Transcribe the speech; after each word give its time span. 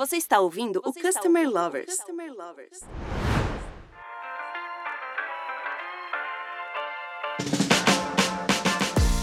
Você 0.00 0.16
está 0.16 0.40
ouvindo 0.40 0.80
Você 0.82 0.98
o 0.98 1.02
Customer 1.02 1.42
ouvindo 1.42 1.60
Lovers. 1.60 1.94
Customer 1.94 2.32
Lovers. 2.32 2.80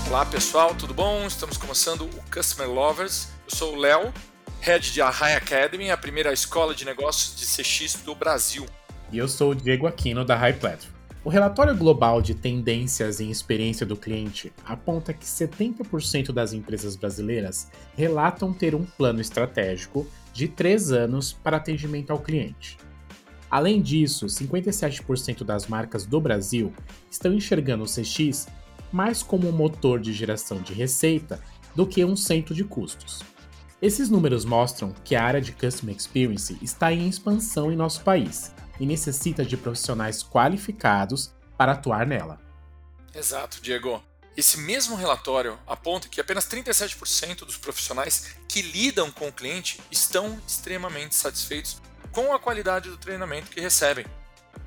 Olá 0.08 0.24
pessoal, 0.28 0.76
tudo 0.76 0.94
bom? 0.94 1.26
Estamos 1.26 1.58
começando 1.58 2.02
o 2.04 2.32
Customer 2.32 2.70
Lovers. 2.70 3.30
Eu 3.50 3.56
sou 3.56 3.74
o 3.74 3.76
Léo, 3.76 4.14
head 4.62 4.94
de 4.94 5.02
High 5.02 5.38
Academy, 5.38 5.90
a 5.90 5.98
primeira 5.98 6.32
escola 6.32 6.76
de 6.76 6.86
negócios 6.86 7.36
de 7.36 7.48
CX 7.48 8.04
do 8.04 8.14
Brasil. 8.14 8.64
E 9.12 9.18
eu 9.18 9.28
sou 9.28 9.54
o 9.54 9.56
Diego 9.56 9.88
Aquino 9.88 10.24
da 10.24 10.36
High 10.36 10.60
Platform. 10.60 10.97
O 11.28 11.30
relatório 11.30 11.76
global 11.76 12.22
de 12.22 12.34
tendências 12.34 13.20
em 13.20 13.30
experiência 13.30 13.86
do 13.86 13.98
cliente 13.98 14.54
aponta 14.66 15.12
que 15.12 15.26
70% 15.26 16.32
das 16.32 16.54
empresas 16.54 16.96
brasileiras 16.96 17.70
relatam 17.98 18.54
ter 18.54 18.74
um 18.74 18.86
plano 18.86 19.20
estratégico 19.20 20.08
de 20.32 20.48
3 20.48 20.94
anos 20.94 21.34
para 21.34 21.58
atendimento 21.58 22.12
ao 22.12 22.20
cliente. 22.20 22.78
Além 23.52 23.82
disso, 23.82 24.28
57% 24.28 25.44
das 25.44 25.68
marcas 25.68 26.06
do 26.06 26.22
Brasil 26.22 26.72
estão 27.12 27.34
enxergando 27.34 27.84
o 27.84 27.88
CX 27.88 28.48
mais 28.90 29.22
como 29.22 29.50
um 29.50 29.52
motor 29.52 30.00
de 30.00 30.14
geração 30.14 30.62
de 30.62 30.74
receita 30.74 31.42
do 31.76 31.86
que 31.86 32.06
um 32.06 32.16
centro 32.16 32.56
de 32.56 32.64
custos. 32.64 33.22
Esses 33.82 34.10
números 34.10 34.46
mostram 34.46 34.94
que 35.04 35.14
a 35.14 35.26
área 35.26 35.42
de 35.42 35.52
Customer 35.52 35.94
Experience 35.94 36.58
está 36.62 36.94
em 36.94 37.06
expansão 37.06 37.70
em 37.70 37.76
nosso 37.76 38.02
país 38.02 38.56
e 38.80 38.86
necessita 38.86 39.46
de 39.46 39.58
profissionais 39.58 40.24
qualificados 40.24 41.34
para 41.58 41.74
atuar 41.74 42.06
nela. 42.06 42.40
Exato, 43.14 43.60
Diego. 43.62 44.04
Esse 44.36 44.60
mesmo 44.60 44.96
relatório 44.96 45.58
aponta 45.66 46.08
que 46.08 46.22
apenas 46.22 46.48
37% 46.48 47.40
dos 47.40 47.58
profissionais 47.58 48.36
que 48.48 48.62
lidam 48.62 49.10
com 49.10 49.28
o 49.28 49.32
cliente 49.32 49.82
estão 49.90 50.40
extremamente 50.48 51.16
satisfeitos 51.16 51.82
com 52.12 52.32
a 52.34 52.40
qualidade 52.40 52.90
do 52.90 52.98
treinamento 52.98 53.50
que 53.50 53.60
recebem. 53.60 54.06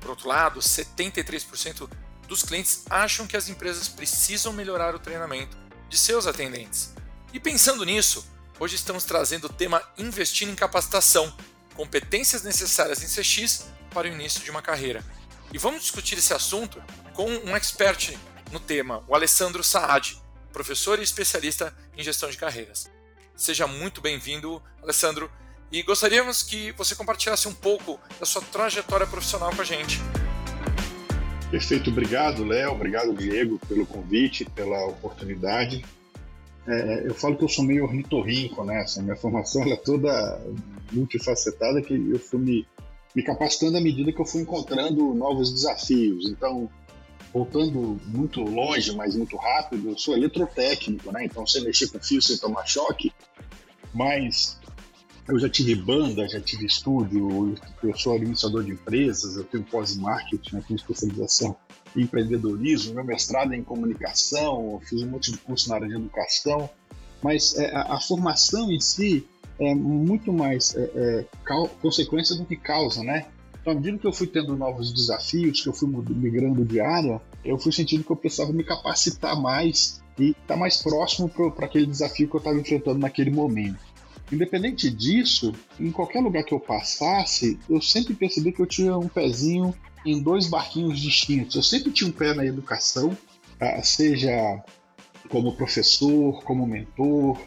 Por 0.01 0.09
outro 0.09 0.27
lado, 0.27 0.59
73% 0.59 1.89
dos 2.27 2.43
clientes 2.43 2.83
acham 2.89 3.25
que 3.25 3.37
as 3.37 3.47
empresas 3.47 3.87
precisam 3.87 4.51
melhorar 4.51 4.93
o 4.93 4.99
treinamento 4.99 5.57
de 5.87 5.97
seus 5.97 6.27
atendentes. 6.27 6.93
E 7.33 7.39
pensando 7.39 7.85
nisso, 7.85 8.25
hoje 8.59 8.75
estamos 8.75 9.05
trazendo 9.05 9.45
o 9.45 9.53
tema 9.53 9.81
Investindo 9.97 10.51
em 10.51 10.55
Capacitação, 10.55 11.33
competências 11.75 12.43
necessárias 12.43 13.01
em 13.01 13.07
CX 13.07 13.67
para 13.93 14.07
o 14.07 14.11
início 14.11 14.43
de 14.43 14.49
uma 14.49 14.61
carreira. 14.61 15.03
E 15.53 15.57
vamos 15.57 15.81
discutir 15.81 16.17
esse 16.17 16.33
assunto 16.33 16.81
com 17.13 17.29
um 17.29 17.55
expert 17.55 18.17
no 18.51 18.59
tema, 18.59 19.03
o 19.07 19.15
Alessandro 19.15 19.63
Saad, 19.63 20.21
professor 20.51 20.99
e 20.99 21.03
especialista 21.03 21.73
em 21.97 22.03
gestão 22.03 22.29
de 22.29 22.37
carreiras. 22.37 22.89
Seja 23.35 23.67
muito 23.67 24.01
bem-vindo, 24.01 24.61
Alessandro, 24.81 25.29
e 25.71 25.81
gostaríamos 25.83 26.43
que 26.43 26.71
você 26.73 26.95
compartilhasse 26.95 27.47
um 27.47 27.53
pouco 27.53 27.99
da 28.19 28.25
sua 28.25 28.41
trajetória 28.41 29.07
profissional 29.07 29.53
com 29.55 29.61
a 29.61 29.65
gente. 29.65 29.99
Perfeito, 31.49 31.89
obrigado, 31.89 32.45
Léo, 32.45 32.71
obrigado, 32.71 33.13
Diego, 33.13 33.59
pelo 33.67 33.85
convite, 33.85 34.45
pela 34.45 34.85
oportunidade. 34.85 35.83
É, 36.67 37.07
eu 37.07 37.13
falo 37.13 37.35
que 37.37 37.43
eu 37.43 37.49
sou 37.49 37.65
meio 37.65 37.85
ornitorrinco, 37.85 38.63
né? 38.63 38.81
Assim, 38.81 39.01
minha 39.01 39.15
formação 39.15 39.63
é 39.63 39.75
toda 39.75 40.41
multifacetada, 40.91 41.81
que 41.81 41.93
eu 41.93 42.19
fui 42.19 42.39
me 42.39 42.67
me 43.15 43.23
capacitando 43.23 43.77
à 43.77 43.81
medida 43.81 44.11
que 44.11 44.21
eu 44.21 44.25
fui 44.25 44.41
encontrando 44.41 45.13
novos 45.13 45.51
desafios. 45.51 46.29
Então, 46.29 46.69
voltando 47.33 47.99
muito 48.07 48.41
longe, 48.41 48.95
mas 48.95 49.15
muito 49.15 49.37
rápido, 49.37 49.89
eu 49.89 49.97
sou 49.97 50.15
eletrotécnico, 50.15 51.11
né? 51.11 51.25
Então, 51.25 51.45
sem 51.45 51.63
mexer 51.63 51.89
com 51.89 51.99
fio, 51.99 52.21
sem 52.21 52.37
tomar 52.37 52.65
choque. 52.65 53.11
Mas 53.93 54.59
eu 55.27 55.39
já 55.39 55.49
tive 55.49 55.75
banda, 55.75 56.27
já 56.27 56.41
tive 56.41 56.65
estúdio, 56.65 57.55
eu 57.83 57.97
sou 57.97 58.13
administrador 58.13 58.63
de 58.63 58.71
empresas, 58.71 59.37
eu 59.37 59.43
tenho 59.43 59.63
pós-marketing, 59.63 60.55
né? 60.55 60.63
tenho 60.67 60.77
especialização 60.77 61.55
em 61.95 62.01
empreendedorismo, 62.01 62.95
meu 62.95 63.03
mestrado 63.03 63.53
é 63.53 63.57
em 63.57 63.63
comunicação, 63.63 64.81
fiz 64.87 65.01
um 65.03 65.09
monte 65.09 65.31
de 65.31 65.37
curso 65.37 65.69
na 65.69 65.75
área 65.75 65.87
de 65.87 65.95
educação. 65.95 66.69
Mas 67.21 67.55
é, 67.55 67.73
a, 67.75 67.95
a 67.95 68.01
formação 68.01 68.71
em 68.71 68.79
si 68.79 69.27
é 69.61 69.75
muito 69.75 70.33
mais 70.33 70.75
é, 70.75 70.81
é, 70.81 71.25
consequência 71.81 72.35
do 72.35 72.45
que 72.45 72.55
causa, 72.55 73.03
né? 73.03 73.27
Então, 73.61 73.73
à 73.73 73.75
medida 73.75 73.99
que 73.99 74.07
eu 74.07 74.11
fui 74.11 74.25
tendo 74.25 74.57
novos 74.57 74.91
desafios, 74.91 75.61
que 75.61 75.69
eu 75.69 75.73
fui 75.73 75.87
migrando 75.87 76.65
de 76.65 76.79
área, 76.79 77.21
eu 77.45 77.59
fui 77.59 77.71
sentindo 77.71 78.03
que 78.03 78.11
eu 78.11 78.15
precisava 78.15 78.51
me 78.51 78.63
capacitar 78.63 79.39
mais 79.39 80.01
e 80.17 80.31
estar 80.31 80.55
mais 80.57 80.77
próximo 80.81 81.29
para 81.29 81.67
aquele 81.67 81.85
desafio 81.85 82.27
que 82.27 82.35
eu 82.35 82.39
estava 82.39 82.59
enfrentando 82.59 82.97
naquele 82.97 83.29
momento. 83.29 83.79
Independente 84.31 84.89
disso, 84.89 85.53
em 85.79 85.91
qualquer 85.91 86.21
lugar 86.21 86.43
que 86.43 86.53
eu 86.53 86.59
passasse, 86.59 87.59
eu 87.69 87.79
sempre 87.79 88.15
percebi 88.15 88.51
que 88.51 88.61
eu 88.61 88.65
tinha 88.65 88.97
um 88.97 89.07
pezinho 89.07 89.75
em 90.03 90.21
dois 90.23 90.47
barquinhos 90.47 90.99
distintos. 90.99 91.55
Eu 91.55 91.63
sempre 91.63 91.91
tinha 91.91 92.09
um 92.09 92.13
pé 92.13 92.33
na 92.33 92.45
educação, 92.45 93.15
tá? 93.59 93.81
seja 93.83 94.63
como 95.29 95.55
professor, 95.55 96.43
como 96.43 96.65
mentor, 96.65 97.37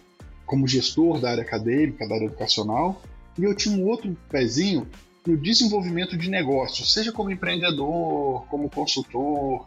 como 0.47 0.69
gestor 0.69 1.21
da 1.21 1.31
área 1.31 1.43
acadêmica, 1.43 2.07
da 2.07 2.15
área 2.15 2.27
educacional, 2.27 3.01
e 3.39 3.45
eu 3.45 3.55
tinha 3.55 3.77
um 3.77 3.87
outro 3.87 4.17
pezinho 4.29 4.89
no 5.27 5.37
desenvolvimento 5.37 6.17
de 6.17 6.29
negócios, 6.29 6.93
seja 6.93 7.11
como 7.11 7.31
empreendedor, 7.31 8.45
como 8.47 8.69
consultor, 8.69 9.65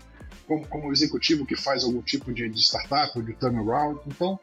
como, 0.48 0.68
como 0.68 0.92
executivo 0.92 1.46
que 1.46 1.56
faz 1.56 1.84
algum 1.84 2.02
tipo 2.02 2.34
de, 2.34 2.48
de 2.48 2.60
startup, 2.62 3.20
de 3.22 3.34
turnaround. 3.34 4.00
Então, 4.08 4.40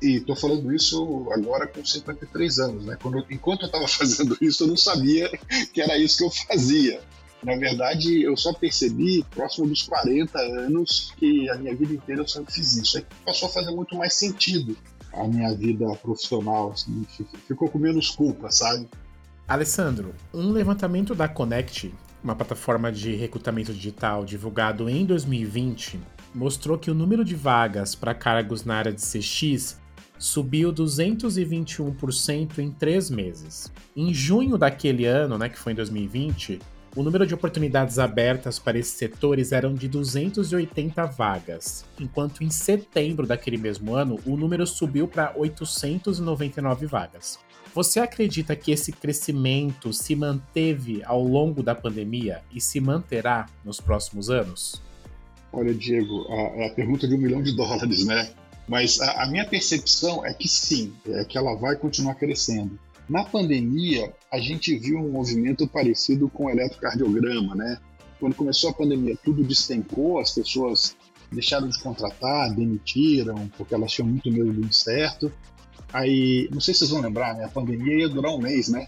e 0.00 0.16
estou 0.16 0.36
falando 0.36 0.72
isso 0.72 1.28
agora 1.32 1.66
com 1.66 1.84
53 1.84 2.58
anos, 2.60 2.84
né? 2.84 2.96
Quando, 3.02 3.24
enquanto 3.30 3.62
eu 3.62 3.66
estava 3.66 3.88
fazendo 3.88 4.36
isso, 4.40 4.62
eu 4.62 4.68
não 4.68 4.76
sabia 4.76 5.30
que 5.72 5.80
era 5.80 5.98
isso 5.98 6.18
que 6.18 6.24
eu 6.24 6.30
fazia. 6.30 7.00
Na 7.42 7.56
verdade, 7.56 8.22
eu 8.22 8.36
só 8.36 8.52
percebi 8.52 9.24
próximo 9.30 9.68
dos 9.68 9.82
40 9.82 10.38
anos 10.38 11.12
que 11.16 11.48
a 11.50 11.54
minha 11.54 11.74
vida 11.74 11.94
inteira 11.94 12.22
eu 12.22 12.28
sempre 12.28 12.52
fiz 12.52 12.76
isso. 12.76 12.98
Aí 12.98 13.06
passou 13.24 13.48
a 13.48 13.52
fazer 13.52 13.70
muito 13.70 13.96
mais 13.96 14.14
sentido 14.14 14.76
a 15.18 15.28
minha 15.28 15.54
vida 15.54 15.86
profissional, 15.96 16.72
assim, 16.72 17.04
ficou 17.46 17.68
com 17.68 17.78
menos 17.78 18.10
culpa, 18.10 18.50
sabe? 18.50 18.88
Alessandro, 19.46 20.14
um 20.32 20.50
levantamento 20.50 21.14
da 21.14 21.26
Connect, 21.26 21.94
uma 22.22 22.34
plataforma 22.34 22.92
de 22.92 23.14
recrutamento 23.14 23.72
digital 23.72 24.24
divulgado 24.24 24.88
em 24.88 25.04
2020, 25.04 26.00
mostrou 26.34 26.78
que 26.78 26.90
o 26.90 26.94
número 26.94 27.24
de 27.24 27.34
vagas 27.34 27.94
para 27.94 28.14
cargos 28.14 28.64
na 28.64 28.76
área 28.76 28.92
de 28.92 29.00
CX 29.00 29.78
subiu 30.18 30.72
221% 30.72 32.58
em 32.58 32.70
três 32.70 33.08
meses. 33.08 33.72
Em 33.96 34.12
junho 34.12 34.58
daquele 34.58 35.06
ano, 35.06 35.38
né, 35.38 35.48
que 35.48 35.58
foi 35.58 35.72
em 35.72 35.76
2020, 35.76 36.58
o 36.96 37.02
número 37.02 37.26
de 37.26 37.34
oportunidades 37.34 37.98
abertas 37.98 38.58
para 38.58 38.78
esses 38.78 38.94
setores 38.94 39.52
eram 39.52 39.74
de 39.74 39.88
280 39.88 41.04
vagas, 41.06 41.84
enquanto 41.98 42.42
em 42.42 42.50
setembro 42.50 43.26
daquele 43.26 43.56
mesmo 43.56 43.94
ano 43.94 44.18
o 44.26 44.36
número 44.36 44.66
subiu 44.66 45.06
para 45.06 45.32
899 45.36 46.86
vagas. 46.86 47.38
Você 47.74 48.00
acredita 48.00 48.56
que 48.56 48.72
esse 48.72 48.90
crescimento 48.90 49.92
se 49.92 50.16
manteve 50.16 51.02
ao 51.04 51.22
longo 51.22 51.62
da 51.62 51.74
pandemia 51.74 52.42
e 52.52 52.60
se 52.60 52.80
manterá 52.80 53.46
nos 53.64 53.80
próximos 53.80 54.30
anos? 54.30 54.82
Olha, 55.52 55.72
Diego, 55.72 56.26
é 56.28 56.66
a 56.66 56.74
pergunta 56.74 57.06
de 57.06 57.14
um 57.14 57.18
milhão 57.18 57.42
de 57.42 57.54
dólares, 57.56 58.04
né? 58.04 58.30
Mas 58.66 59.00
a, 59.00 59.22
a 59.22 59.26
minha 59.30 59.46
percepção 59.46 60.24
é 60.26 60.34
que 60.34 60.48
sim, 60.48 60.92
é 61.06 61.24
que 61.24 61.38
ela 61.38 61.54
vai 61.54 61.76
continuar 61.76 62.14
crescendo. 62.16 62.78
Na 63.08 63.24
pandemia, 63.24 64.12
a 64.30 64.38
gente 64.38 64.76
viu 64.76 64.98
um 64.98 65.10
movimento 65.10 65.66
parecido 65.66 66.28
com 66.28 66.44
o 66.44 66.50
eletrocardiograma, 66.50 67.54
né? 67.54 67.78
Quando 68.20 68.34
começou 68.34 68.70
a 68.70 68.74
pandemia, 68.74 69.16
tudo 69.24 69.42
despencou, 69.42 70.18
as 70.18 70.32
pessoas 70.32 70.96
deixaram 71.32 71.68
de 71.68 71.78
contratar, 71.80 72.54
demitiram, 72.54 73.48
porque 73.56 73.74
elas 73.74 73.92
tinham 73.92 74.08
muito 74.08 74.30
medo 74.30 74.52
do 74.52 74.60
incerto. 74.60 75.32
Aí, 75.92 76.48
não 76.52 76.60
sei 76.60 76.74
se 76.74 76.80
vocês 76.80 76.90
vão 76.90 77.00
lembrar, 77.00 77.34
né? 77.34 77.44
A 77.44 77.48
pandemia 77.48 78.00
ia 78.00 78.08
durar 78.08 78.32
um 78.32 78.38
mês, 78.38 78.68
né? 78.68 78.86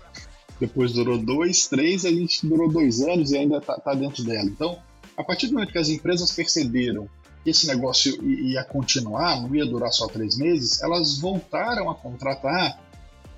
Depois 0.58 0.92
durou 0.92 1.16
dois, 1.16 1.66
três, 1.68 2.04
a 2.04 2.10
gente 2.10 2.46
durou 2.46 2.70
dois 2.70 3.00
anos 3.00 3.30
e 3.30 3.38
ainda 3.38 3.56
está 3.56 3.78
tá 3.80 3.94
dentro 3.94 4.22
dela. 4.22 4.44
Então, 4.44 4.78
a 5.16 5.24
partir 5.24 5.46
do 5.46 5.54
momento 5.54 5.72
que 5.72 5.78
as 5.78 5.88
empresas 5.88 6.30
perceberam 6.32 7.08
que 7.42 7.48
esse 7.48 7.66
negócio 7.66 8.22
ia 8.22 8.62
continuar, 8.64 9.40
não 9.40 9.54
ia 9.54 9.64
durar 9.64 9.90
só 9.90 10.06
três 10.08 10.36
meses, 10.36 10.82
elas 10.82 11.18
voltaram 11.18 11.88
a 11.88 11.94
contratar 11.94 12.78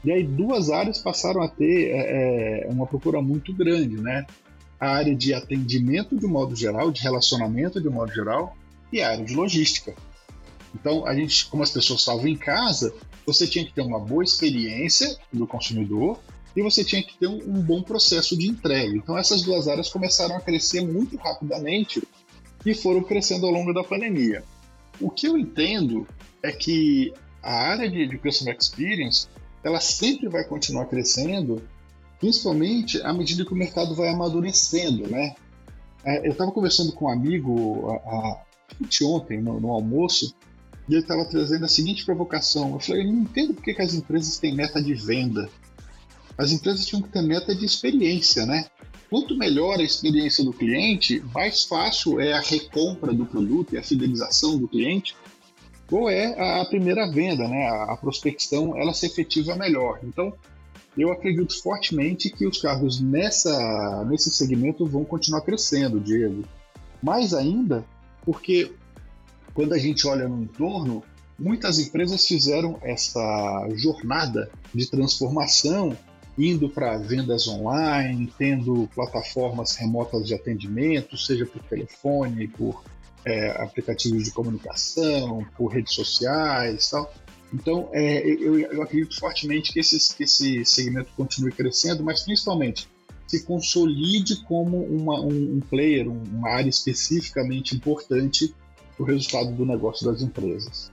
e 0.05 0.11
aí 0.11 0.25
duas 0.25 0.71
áreas 0.71 0.99
passaram 0.99 1.43
a 1.43 1.49
ter 1.49 1.91
é, 1.91 2.65
é, 2.65 2.69
uma 2.69 2.87
procura 2.87 3.23
muito 3.23 3.55
grande, 3.55 3.97
né? 4.01 4.27
A 4.81 4.91
área 4.91 5.15
de 5.15 5.33
atendimento 5.33 6.19
de 6.19 6.27
modo 6.27 6.57
geral, 6.57 6.91
de 6.91 7.01
relacionamento 7.03 7.81
de 7.81 7.89
modo 7.89 8.13
geral, 8.13 8.57
e 8.93 9.01
a 9.01 9.11
área 9.11 9.25
de 9.25 9.35
logística. 9.35 9.95
Então, 10.75 11.07
a 11.07 11.15
gente, 11.15 11.47
como 11.47 11.63
as 11.63 11.71
pessoas 11.71 12.01
estavam 12.01 12.27
em 12.27 12.37
casa, 12.37 12.93
você 13.25 13.47
tinha 13.47 13.65
que 13.65 13.73
ter 13.73 13.83
uma 13.83 14.01
boa 14.01 14.25
experiência 14.25 15.17
do 15.33 15.47
consumidor 15.47 16.19
e 16.57 16.63
você 16.63 16.85
tinha 16.85 17.03
que 17.03 17.17
ter 17.17 17.29
um, 17.29 17.37
um 17.37 17.63
bom 17.63 17.83
processo 17.83 18.37
de 18.37 18.49
entrega. 18.49 18.97
Então, 18.97 19.17
essas 19.17 19.43
duas 19.43 19.69
áreas 19.69 19.89
começaram 19.89 20.37
a 20.37 20.41
crescer 20.41 20.81
muito 20.81 21.17
rapidamente 21.17 22.03
e 22.65 22.75
foram 22.75 23.03
crescendo 23.03 23.47
ao 23.47 23.53
longo 23.53 23.73
da 23.73 23.85
pandemia. 23.85 24.43
O 25.01 25.11
que 25.11 25.27
eu 25.27 25.39
entendo 25.39 26.07
é 26.43 26.53
que 26.53 27.13
a 27.43 27.53
área 27.53 27.91
de, 27.91 28.07
de 28.07 28.19
Customer 28.19 28.57
Experience 28.59 29.27
ela 29.65 29.81
sempre 29.81 30.29
vai 30.29 30.45
continuar 30.45 30.87
crescendo, 30.87 31.63
principalmente 32.19 33.01
à 33.03 33.13
medida 33.13 33.45
que 33.45 33.53
o 33.53 33.57
mercado 33.57 33.95
vai 33.95 34.09
amadurecendo, 34.09 35.09
né? 35.09 35.35
É, 36.05 36.27
eu 36.27 36.33
estava 36.33 36.51
conversando 36.51 36.93
com 36.93 37.07
um 37.07 37.09
amigo 37.09 37.91
a, 37.91 37.95
a, 37.95 38.43
ontem, 39.05 39.41
no, 39.41 39.61
no, 39.61 39.71
almoço, 39.71 40.35
e 40.89 40.95
ele 40.95 41.03
estava 41.03 41.25
trazendo 41.25 41.65
a 41.65 41.69
seguinte 41.69 42.05
provocação. 42.05 42.73
Eu 42.73 42.81
falei, 42.81 43.03
eu 43.03 43.13
não 43.13 43.23
entendo 43.23 43.55
por 43.55 43.63
que, 43.63 43.75
que 43.75 43.83
as 43.83 43.95
empresas 43.95 44.39
têm 44.39 44.55
meta 44.55 44.83
de 44.83 44.95
venda. 44.95 45.49
As 46.37 46.51
empresas 46.51 46.87
tinham 46.87 47.03
que 47.03 47.09
ter 47.09 47.23
meta 47.23 47.55
de 47.55 47.65
experiência, 47.65 48.45
né? 48.45 48.67
Quanto 49.09 49.37
melhor 49.37 49.79
a 49.79 49.83
experiência 49.83 50.43
do 50.43 50.53
cliente, 50.53 51.23
mais 51.35 51.65
fácil 51.65 52.19
é 52.19 52.33
a 52.33 52.41
recompra 52.41 53.13
do 53.13 53.27
produto 53.27 53.75
e 53.75 53.79
a 53.79 53.83
fidelização 53.83 54.59
do 54.59 54.67
cliente, 54.67 55.15
ou 55.91 56.09
é 56.09 56.61
a 56.61 56.65
primeira 56.65 57.11
venda, 57.11 57.47
né? 57.47 57.69
A 57.69 57.97
prospecção, 57.97 58.77
ela 58.77 58.95
se 58.95 59.07
efetiva 59.07 59.55
melhor. 59.57 60.01
Então, 60.03 60.33
eu 60.97 61.11
acredito 61.11 61.61
fortemente 61.63 62.31
que 62.31 62.47
os 62.47 62.61
carros 62.61 63.01
nessa, 63.01 64.05
nesse 64.05 64.31
segmento 64.31 64.87
vão 64.87 65.05
continuar 65.05 65.43
crescendo, 65.43 66.01
Diego. 66.01 66.45
Mais 67.03 67.35
ainda, 67.35 67.85
porque 68.25 68.73
quando 69.55 69.75
a 69.75 69.79
gente 69.79 70.07
olha 70.07 70.29
no 70.29 70.43
entorno, 70.43 71.03
muitas 71.39 71.79
empresas 71.79 72.27
fizeram 72.27 72.79
essa 72.83 73.69
jornada 73.75 74.51
de 74.73 74.89
transformação, 74.89 75.97
indo 76.39 76.69
para 76.69 76.97
vendas 76.99 77.47
online, 77.49 78.33
tendo 78.39 78.89
plataformas 78.95 79.77
remotas 79.77 80.27
de 80.27 80.35
atendimento, 80.35 81.17
seja 81.17 81.45
por 81.45 81.63
telefone, 81.65 82.49
por 82.49 82.83
é, 83.25 83.51
aplicativos 83.63 84.25
de 84.25 84.31
comunicação, 84.31 85.47
por 85.57 85.69
redes 85.69 85.95
sociais 85.95 86.91
tal. 86.91 87.13
Então, 87.53 87.91
é, 87.93 88.27
eu, 88.27 88.59
eu, 88.59 88.83
acredito 88.83 89.19
fortemente 89.19 89.73
que, 89.73 89.81
esses, 89.81 90.13
que, 90.13 90.25
esse 90.25 90.65
segmento 90.65 91.11
continue 91.15 91.53
crescendo, 91.53 92.03
mas 92.03 92.23
principalmente 92.23 92.89
se 93.27 93.45
consolide 93.45 94.43
como 94.45 94.85
uma, 94.85 95.21
um, 95.21 95.57
um 95.57 95.61
player, 95.61 96.09
uma 96.09 96.51
área 96.51 96.69
especificamente 96.69 97.75
importante 97.75 98.55
para 98.97 99.05
o 99.05 99.07
resultado 99.07 99.53
do 99.53 99.65
negócio 99.67 100.11
das 100.11 100.23
empresas. 100.23 100.91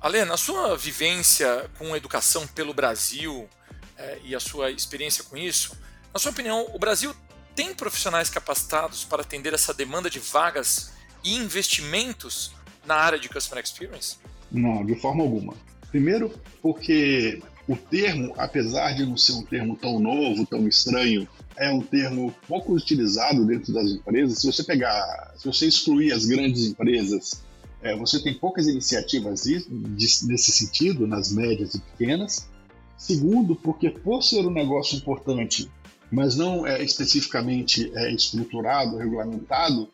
Ale, 0.00 0.24
na 0.24 0.36
sua 0.36 0.76
vivência 0.76 1.70
com 1.78 1.96
educação 1.96 2.46
pelo 2.48 2.74
Brasil 2.74 3.48
é, 3.96 4.18
e 4.24 4.34
a 4.34 4.40
sua 4.40 4.70
experiência 4.70 5.24
com 5.24 5.36
isso, 5.36 5.76
na 6.12 6.20
sua 6.20 6.30
opinião, 6.30 6.68
o 6.72 6.78
Brasil 6.78 7.14
tem 7.54 7.74
profissionais 7.74 8.28
capacitados 8.28 9.04
para 9.04 9.22
atender 9.22 9.54
essa 9.54 9.72
demanda 9.72 10.10
de 10.10 10.18
vagas 10.18 10.92
e 11.24 11.34
investimentos 11.34 12.52
na 12.86 12.94
área 12.94 13.18
de 13.18 13.28
Customer 13.28 13.62
Experience? 13.62 14.16
Não, 14.52 14.84
de 14.84 14.94
forma 14.96 15.22
alguma. 15.22 15.54
Primeiro, 15.90 16.32
porque 16.60 17.40
o 17.66 17.76
termo, 17.76 18.34
apesar 18.36 18.92
de 18.92 19.06
não 19.06 19.16
ser 19.16 19.32
um 19.32 19.42
termo 19.42 19.76
tão 19.76 19.98
novo, 19.98 20.46
tão 20.46 20.68
estranho, 20.68 21.26
é 21.56 21.70
um 21.70 21.80
termo 21.80 22.34
pouco 22.46 22.74
utilizado 22.74 23.44
dentro 23.46 23.72
das 23.72 23.90
empresas. 23.90 24.38
Se 24.38 24.46
você 24.46 24.62
pegar, 24.62 25.32
se 25.36 25.46
você 25.46 25.66
excluir 25.66 26.12
as 26.12 26.26
grandes 26.26 26.66
empresas, 26.66 27.42
é, 27.80 27.96
você 27.96 28.22
tem 28.22 28.34
poucas 28.34 28.66
iniciativas 28.66 29.44
nesse 29.44 30.52
sentido, 30.52 31.06
nas 31.06 31.32
médias 31.32 31.74
e 31.74 31.80
pequenas. 31.80 32.48
Segundo, 32.96 33.54
porque 33.54 33.90
por 33.90 34.22
ser 34.22 34.46
um 34.46 34.50
negócio 34.50 34.96
importante, 34.96 35.70
mas 36.10 36.36
não 36.36 36.66
é 36.66 36.82
especificamente 36.82 37.90
é, 37.94 38.12
estruturado, 38.12 38.96
regulamentado, 38.96 39.88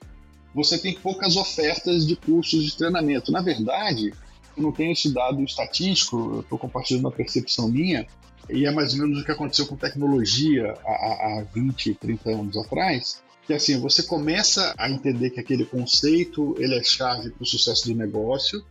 você 0.55 0.79
tem 0.79 0.95
poucas 0.95 1.37
ofertas 1.37 2.07
de 2.07 2.17
cursos 2.17 2.65
de 2.65 2.77
treinamento. 2.77 3.31
Na 3.31 3.41
verdade, 3.41 4.13
eu 4.57 4.63
não 4.63 4.73
tenho 4.73 4.93
esse 4.93 5.13
dado 5.13 5.43
estatístico, 5.43 6.17
eu 6.35 6.41
estou 6.41 6.59
compartilhando 6.59 7.05
uma 7.05 7.13
percepção 7.13 7.69
minha, 7.69 8.07
e 8.49 8.67
é 8.67 8.71
mais 8.71 8.95
ou 8.95 9.01
menos 9.01 9.21
o 9.21 9.25
que 9.25 9.31
aconteceu 9.31 9.67
com 9.67 9.77
tecnologia 9.77 10.75
há, 10.85 11.39
há 11.39 11.47
20, 11.55 11.95
30 11.95 12.31
anos 12.31 12.57
atrás, 12.57 13.23
que 13.47 13.55
assim, 13.55 13.79
você 13.81 14.03
começa 14.03 14.75
a 14.79 14.91
entender 14.91 15.31
que 15.31 15.41
aquele 15.41 15.65
conceito 15.65 16.55
ele 16.59 16.75
é 16.77 16.83
chave 16.83 17.31
para 17.31 17.43
o 17.43 17.47
sucesso 17.47 17.87
do 17.87 17.95
negócio, 17.95 18.65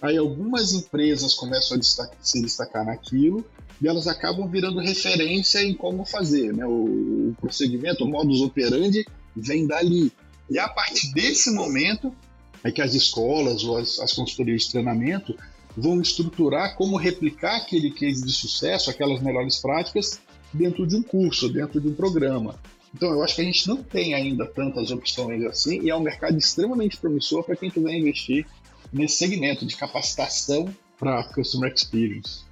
aí 0.00 0.16
algumas 0.16 0.72
empresas 0.72 1.34
começam 1.34 1.78
a 1.78 1.82
se 2.20 2.42
destacar 2.42 2.84
naquilo, 2.84 3.44
e 3.80 3.88
elas 3.88 4.06
acabam 4.06 4.48
virando 4.48 4.78
referência 4.78 5.60
em 5.62 5.74
como 5.74 6.04
fazer, 6.04 6.54
né? 6.54 6.64
O, 6.64 7.30
o 7.30 7.36
procedimento, 7.40 8.04
o 8.04 8.08
modus 8.08 8.40
operandi 8.40 9.04
vem 9.34 9.66
dali. 9.66 10.12
E 10.50 10.58
a 10.58 10.68
partir 10.68 11.12
desse 11.12 11.50
momento 11.50 12.14
é 12.62 12.70
que 12.70 12.82
as 12.82 12.94
escolas 12.94 13.64
ou 13.64 13.78
as, 13.78 13.98
as 13.98 14.12
consultorias 14.12 14.62
de 14.62 14.70
treinamento 14.70 15.36
vão 15.76 16.00
estruturar 16.00 16.76
como 16.76 16.96
replicar 16.96 17.56
aquele 17.56 17.90
case 17.90 18.24
de 18.24 18.32
sucesso, 18.32 18.90
aquelas 18.90 19.22
melhores 19.22 19.58
práticas, 19.58 20.20
dentro 20.52 20.86
de 20.86 20.96
um 20.96 21.02
curso, 21.02 21.48
dentro 21.48 21.80
de 21.80 21.88
um 21.88 21.94
programa. 21.94 22.60
Então, 22.94 23.10
eu 23.10 23.22
acho 23.22 23.36
que 23.36 23.40
a 23.40 23.44
gente 23.44 23.66
não 23.66 23.82
tem 23.82 24.14
ainda 24.14 24.46
tantas 24.46 24.90
opções 24.90 25.42
assim 25.44 25.80
e 25.80 25.90
é 25.90 25.96
um 25.96 26.00
mercado 26.00 26.36
extremamente 26.36 26.98
promissor 26.98 27.42
para 27.42 27.56
quem 27.56 27.70
quiser 27.70 27.94
investir 27.94 28.46
nesse 28.92 29.16
segmento 29.16 29.64
de 29.64 29.74
capacitação 29.76 30.74
para 30.98 31.24
Customer 31.24 31.72
Experience. 31.72 32.44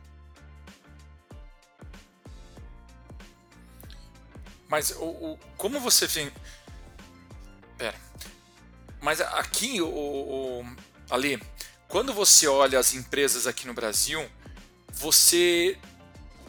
Mas 4.66 4.92
o, 4.92 5.04
o, 5.04 5.38
como 5.56 5.78
você 5.80 6.06
vem. 6.06 6.30
Mas 9.00 9.20
aqui, 9.20 9.80
o, 9.80 9.88
o, 9.88 10.66
ali, 11.10 11.40
quando 11.88 12.12
você 12.12 12.46
olha 12.46 12.78
as 12.78 12.94
empresas 12.94 13.46
aqui 13.46 13.66
no 13.66 13.74
Brasil, 13.74 14.28
você, 14.92 15.78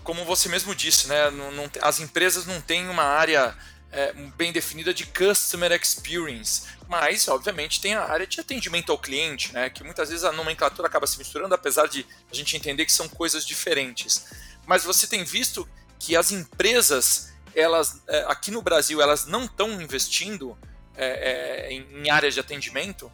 como 0.03 0.25
você 0.25 0.50
mesmo 0.50 0.75
disse, 0.75 1.07
né, 1.07 1.31
não, 1.31 1.51
não, 1.51 1.71
as 1.81 2.00
empresas 2.00 2.45
não 2.45 2.59
têm 2.59 2.89
uma 2.89 3.03
área 3.03 3.56
é, 3.92 4.13
bem 4.36 4.51
definida 4.51 4.94
de 4.94 5.06
customer 5.06 5.71
experience, 5.71 6.63
mas 6.88 7.27
obviamente 7.27 7.81
tem 7.81 7.95
a 7.95 8.03
área 8.03 8.27
de 8.27 8.39
atendimento 8.39 8.92
ao 8.92 9.00
cliente, 9.00 9.53
né, 9.53 9.69
que 9.69 9.83
muitas 9.83 10.09
vezes 10.09 10.24
a 10.24 10.31
nomenclatura 10.31 10.88
acaba 10.88 11.07
se 11.07 11.18
misturando, 11.18 11.56
apesar 11.56 11.88
de 11.88 12.06
a 12.31 12.36
gente 12.36 12.56
entender 12.56 12.86
que 12.86 12.94
são 12.94 13.07
coisas 13.07 13.45
diferentes. 13.45 14.25
Mas 14.65 14.83
você 14.83 15.07
tem 15.07 15.24
visto 15.24 15.68
que 16.00 16.15
as 16.15 16.31
empresas, 16.31 17.33
elas 17.56 18.01
é, 18.07 18.25
aqui 18.27 18.51
no 18.51 18.62
Brasil, 18.62 19.01
elas 19.01 19.25
não 19.25 19.45
estão 19.45 19.81
investindo 19.81 20.57
é, 20.95 21.69
é, 21.69 21.73
em, 21.73 22.09
áreas 22.09 22.33
de 22.33 22.39
atendimento? 22.39 23.11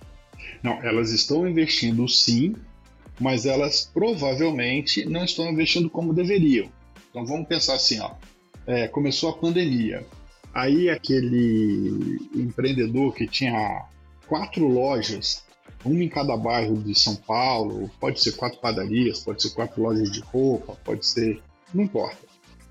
Não, 0.63 0.81
elas 0.83 1.11
estão 1.11 1.47
investindo 1.47 2.07
sim, 2.07 2.55
mas 3.19 3.45
elas 3.45 3.89
provavelmente 3.93 5.05
não 5.05 5.23
estão 5.23 5.49
investindo 5.49 5.89
como 5.89 6.13
deveriam. 6.13 6.69
Então 7.09 7.25
vamos 7.25 7.47
pensar 7.47 7.75
assim, 7.75 7.99
ó. 7.99 8.11
É, 8.65 8.87
começou 8.87 9.29
a 9.29 9.37
pandemia. 9.37 10.05
Aí 10.53 10.89
aquele 10.89 12.19
empreendedor 12.35 13.13
que 13.13 13.27
tinha 13.27 13.85
quatro 14.27 14.67
lojas, 14.67 15.43
uma 15.85 16.03
em 16.03 16.09
cada 16.09 16.35
bairro 16.35 16.81
de 16.81 16.99
São 16.99 17.15
Paulo, 17.15 17.89
pode 17.99 18.21
ser 18.21 18.33
quatro 18.33 18.59
padarias, 18.59 19.19
pode 19.19 19.41
ser 19.41 19.51
quatro 19.51 19.81
lojas 19.81 20.11
de 20.11 20.19
roupa, 20.19 20.77
pode 20.83 21.05
ser. 21.05 21.41
não 21.73 21.83
importa. 21.83 22.17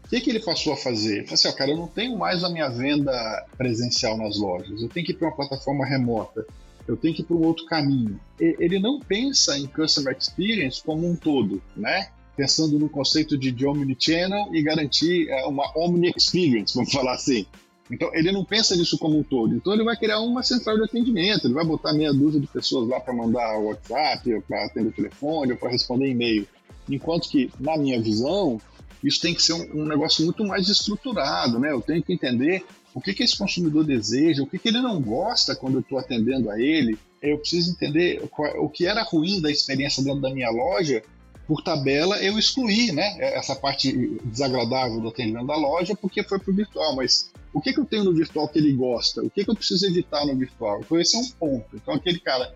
O 0.06 0.08
que, 0.08 0.20
que 0.20 0.30
ele 0.30 0.40
passou 0.40 0.72
a 0.72 0.76
fazer? 0.76 1.18
Ele 1.18 1.24
falou 1.24 1.34
assim: 1.34 1.48
ó, 1.48 1.52
cara, 1.52 1.70
eu 1.72 1.76
não 1.76 1.88
tenho 1.88 2.16
mais 2.16 2.42
a 2.42 2.48
minha 2.48 2.68
venda 2.68 3.46
presencial 3.58 4.16
nas 4.16 4.38
lojas, 4.38 4.80
eu 4.80 4.88
tenho 4.88 5.04
que 5.04 5.12
ir 5.12 5.16
para 5.16 5.28
uma 5.28 5.36
plataforma 5.36 5.84
remota 5.84 6.46
eu 6.86 6.96
tenho 6.96 7.14
que 7.14 7.22
ir 7.22 7.24
para 7.24 7.36
um 7.36 7.44
outro 7.44 7.66
caminho. 7.66 8.18
Ele 8.38 8.78
não 8.78 9.00
pensa 9.00 9.58
em 9.58 9.66
customer 9.66 10.16
experience 10.16 10.82
como 10.82 11.08
um 11.08 11.16
todo, 11.16 11.60
né? 11.76 12.08
Pensando 12.36 12.78
no 12.78 12.88
conceito 12.88 13.36
de, 13.36 13.50
de 13.50 13.66
omnichannel 13.66 14.54
e 14.54 14.62
garantir 14.62 15.28
é, 15.28 15.44
uma 15.46 15.70
omni 15.76 16.12
experience, 16.16 16.74
vamos 16.74 16.92
falar 16.92 17.14
assim. 17.14 17.46
Então, 17.90 18.10
ele 18.12 18.30
não 18.30 18.44
pensa 18.44 18.76
nisso 18.76 18.98
como 18.98 19.18
um 19.18 19.22
todo. 19.22 19.54
Então, 19.54 19.72
ele 19.72 19.84
vai 19.84 19.96
criar 19.96 20.20
uma 20.20 20.42
central 20.42 20.76
de 20.76 20.84
atendimento, 20.84 21.46
ele 21.46 21.54
vai 21.54 21.64
botar 21.64 21.92
meia 21.92 22.12
dúzia 22.12 22.40
de 22.40 22.46
pessoas 22.46 22.88
lá 22.88 23.00
para 23.00 23.14
mandar 23.14 23.58
WhatsApp, 23.58 24.34
ou 24.34 24.42
para 24.42 24.66
atender 24.66 24.88
o 24.88 24.92
telefone, 24.92 25.52
ou 25.52 25.58
para 25.58 25.70
responder 25.70 26.08
e-mail. 26.08 26.46
Enquanto 26.88 27.28
que, 27.28 27.50
na 27.58 27.76
minha 27.76 28.00
visão, 28.00 28.60
isso 29.06 29.20
tem 29.20 29.34
que 29.34 29.42
ser 29.42 29.52
um, 29.52 29.82
um 29.82 29.84
negócio 29.84 30.24
muito 30.24 30.44
mais 30.44 30.68
estruturado, 30.68 31.58
né? 31.58 31.70
Eu 31.70 31.80
tenho 31.80 32.02
que 32.02 32.12
entender 32.12 32.64
o 32.94 33.00
que, 33.00 33.14
que 33.14 33.22
esse 33.22 33.36
consumidor 33.36 33.84
deseja, 33.84 34.42
o 34.42 34.46
que, 34.46 34.58
que 34.58 34.68
ele 34.68 34.80
não 34.80 35.00
gosta 35.00 35.54
quando 35.54 35.74
eu 35.74 35.80
estou 35.80 35.98
atendendo 35.98 36.50
a 36.50 36.60
ele. 36.60 36.98
Eu 37.20 37.38
preciso 37.38 37.70
entender 37.70 38.22
o 38.58 38.68
que 38.68 38.86
era 38.86 39.02
ruim 39.02 39.40
da 39.40 39.50
experiência 39.50 40.02
dentro 40.02 40.20
da 40.20 40.30
minha 40.30 40.50
loja. 40.50 41.02
Por 41.46 41.62
tabela, 41.62 42.20
eu 42.22 42.36
excluí 42.38 42.90
né, 42.90 43.16
essa 43.20 43.54
parte 43.54 43.92
desagradável 44.24 45.00
do 45.00 45.08
atendimento 45.08 45.46
da 45.46 45.56
loja 45.56 45.94
porque 45.94 46.24
foi 46.24 46.40
para 46.40 46.50
o 46.50 46.54
virtual. 46.54 46.96
Mas 46.96 47.30
o 47.52 47.60
que, 47.60 47.72
que 47.72 47.78
eu 47.78 47.84
tenho 47.84 48.04
no 48.04 48.14
virtual 48.14 48.48
que 48.48 48.58
ele 48.58 48.72
gosta? 48.72 49.22
O 49.22 49.30
que, 49.30 49.44
que 49.44 49.50
eu 49.50 49.54
preciso 49.54 49.86
evitar 49.86 50.26
no 50.26 50.34
virtual? 50.34 50.80
Então, 50.80 50.98
esse 50.98 51.16
é 51.16 51.20
um 51.20 51.30
ponto. 51.30 51.66
Então, 51.74 51.94
aquele 51.94 52.18
cara 52.18 52.52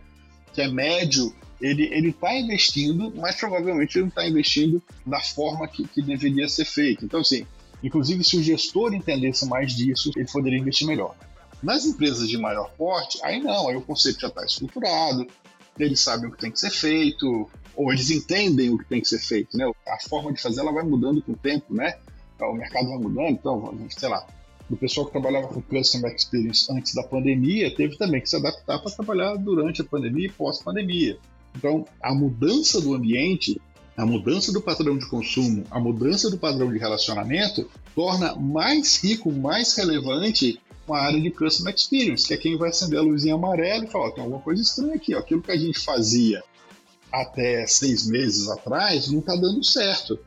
que 0.60 0.66
é 0.66 0.68
médio, 0.68 1.34
ele 1.60 2.08
está 2.08 2.34
investindo, 2.34 3.12
mas 3.16 3.36
provavelmente 3.36 3.96
ele 3.96 4.02
não 4.02 4.08
está 4.08 4.26
investindo 4.26 4.82
da 5.04 5.20
forma 5.20 5.68
que, 5.68 5.86
que 5.86 6.00
deveria 6.00 6.48
ser 6.48 6.64
feito. 6.64 7.04
Então, 7.04 7.20
assim, 7.20 7.46
Inclusive, 7.82 8.22
se 8.24 8.36
o 8.36 8.42
gestor 8.42 8.94
entendesse 8.94 9.46
mais 9.46 9.74
disso, 9.74 10.10
ele 10.16 10.28
poderia 10.30 10.58
investir 10.58 10.86
melhor. 10.86 11.14
Nas 11.62 11.84
empresas 11.84 12.28
de 12.28 12.38
maior 12.38 12.70
porte, 12.72 13.18
aí 13.22 13.40
não, 13.40 13.68
aí 13.68 13.76
o 13.76 13.82
conceito 13.82 14.20
já 14.20 14.28
está 14.28 14.44
estruturado, 14.44 15.26
eles 15.78 16.00
sabem 16.00 16.28
o 16.28 16.32
que 16.32 16.38
tem 16.38 16.50
que 16.50 16.60
ser 16.60 16.70
feito, 16.70 17.50
ou 17.74 17.92
eles 17.92 18.10
entendem 18.10 18.70
o 18.70 18.78
que 18.78 18.84
tem 18.84 19.00
que 19.00 19.08
ser 19.08 19.18
feito, 19.18 19.56
né? 19.56 19.70
A 19.86 19.98
forma 20.08 20.32
de 20.32 20.40
fazer 20.40 20.60
ela 20.60 20.72
vai 20.72 20.84
mudando 20.84 21.22
com 21.22 21.32
o 21.32 21.36
tempo, 21.36 21.74
né? 21.74 21.98
O 22.40 22.54
mercado 22.54 22.88
vai 22.88 22.98
mudando, 22.98 23.30
então, 23.30 23.78
sei 23.90 24.08
lá, 24.08 24.26
o 24.70 24.76
pessoal 24.76 25.06
que 25.06 25.12
trabalhava 25.12 25.48
com 25.48 25.60
Customer 25.60 26.14
Experience 26.14 26.72
antes 26.72 26.94
da 26.94 27.02
pandemia 27.02 27.74
teve 27.74 27.96
também 27.96 28.20
que 28.20 28.28
se 28.28 28.36
adaptar 28.36 28.78
para 28.78 28.90
trabalhar 28.92 29.36
durante 29.36 29.82
a 29.82 29.84
pandemia 29.84 30.28
e 30.28 30.32
pós-pandemia. 30.32 31.18
Então, 31.56 31.84
a 32.00 32.14
mudança 32.14 32.80
do 32.80 32.94
ambiente, 32.94 33.60
a 33.96 34.06
mudança 34.06 34.52
do 34.52 34.60
padrão 34.60 34.96
de 34.96 35.08
consumo, 35.08 35.64
a 35.70 35.80
mudança 35.80 36.30
do 36.30 36.38
padrão 36.38 36.70
de 36.72 36.78
relacionamento 36.78 37.68
torna 37.94 38.34
mais 38.36 39.02
rico, 39.02 39.32
mais 39.32 39.76
relevante 39.76 40.60
uma 40.86 40.98
área 40.98 41.20
de 41.20 41.30
Customer 41.30 41.74
Experience, 41.74 42.26
que 42.26 42.34
é 42.34 42.36
quem 42.36 42.56
vai 42.56 42.70
acender 42.70 42.98
a 42.98 43.02
luzinha 43.02 43.34
amarela 43.34 43.84
e 43.84 43.90
falar: 43.90 44.12
tem 44.12 44.22
alguma 44.22 44.40
coisa 44.40 44.62
estranha 44.62 44.94
aqui, 44.94 45.14
aquilo 45.14 45.42
que 45.42 45.50
a 45.50 45.56
gente 45.56 45.80
fazia 45.80 46.42
até 47.12 47.66
seis 47.66 48.06
meses 48.06 48.48
atrás 48.48 49.10
não 49.10 49.18
está 49.18 49.34
dando 49.34 49.64
certo. 49.64 50.18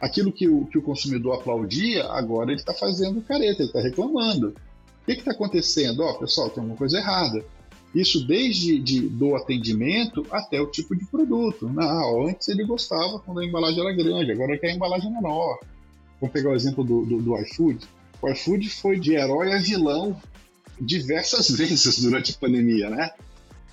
Aquilo 0.00 0.32
que 0.32 0.48
o, 0.48 0.64
que 0.66 0.78
o 0.78 0.82
consumidor 0.82 1.38
aplaudia, 1.38 2.06
agora 2.06 2.50
ele 2.50 2.60
está 2.60 2.72
fazendo 2.72 3.20
careta, 3.20 3.62
ele 3.62 3.68
está 3.68 3.80
reclamando. 3.80 4.54
O 5.02 5.04
que 5.04 5.12
está 5.12 5.32
acontecendo? 5.32 6.00
Ó, 6.00 6.12
oh, 6.12 6.18
pessoal, 6.18 6.48
tem 6.48 6.60
alguma 6.60 6.76
coisa 6.76 6.98
errada. 6.98 7.44
Isso 7.94 8.24
desde 8.24 8.78
de, 8.78 9.00
do 9.08 9.34
atendimento 9.34 10.24
até 10.30 10.60
o 10.60 10.66
tipo 10.66 10.94
de 10.96 11.04
produto. 11.06 11.68
Não, 11.68 12.28
antes 12.28 12.48
ele 12.48 12.64
gostava 12.64 13.18
quando 13.18 13.40
a 13.40 13.44
embalagem 13.44 13.80
era 13.80 13.92
grande, 13.92 14.30
agora 14.30 14.56
quer 14.58 14.70
a 14.70 14.74
embalagem 14.74 15.12
menor. 15.12 15.58
Vamos 16.20 16.32
pegar 16.32 16.50
o 16.50 16.54
exemplo 16.54 16.84
do, 16.84 17.04
do, 17.04 17.20
do 17.20 17.38
iFood. 17.38 17.80
O 18.22 18.28
iFood 18.28 18.68
foi 18.70 18.98
de 18.98 19.14
herói 19.14 19.52
a 19.52 19.58
vilão 19.58 20.20
diversas 20.80 21.50
vezes 21.56 22.00
durante 22.00 22.32
a 22.32 22.38
pandemia, 22.38 22.88
né? 22.88 23.10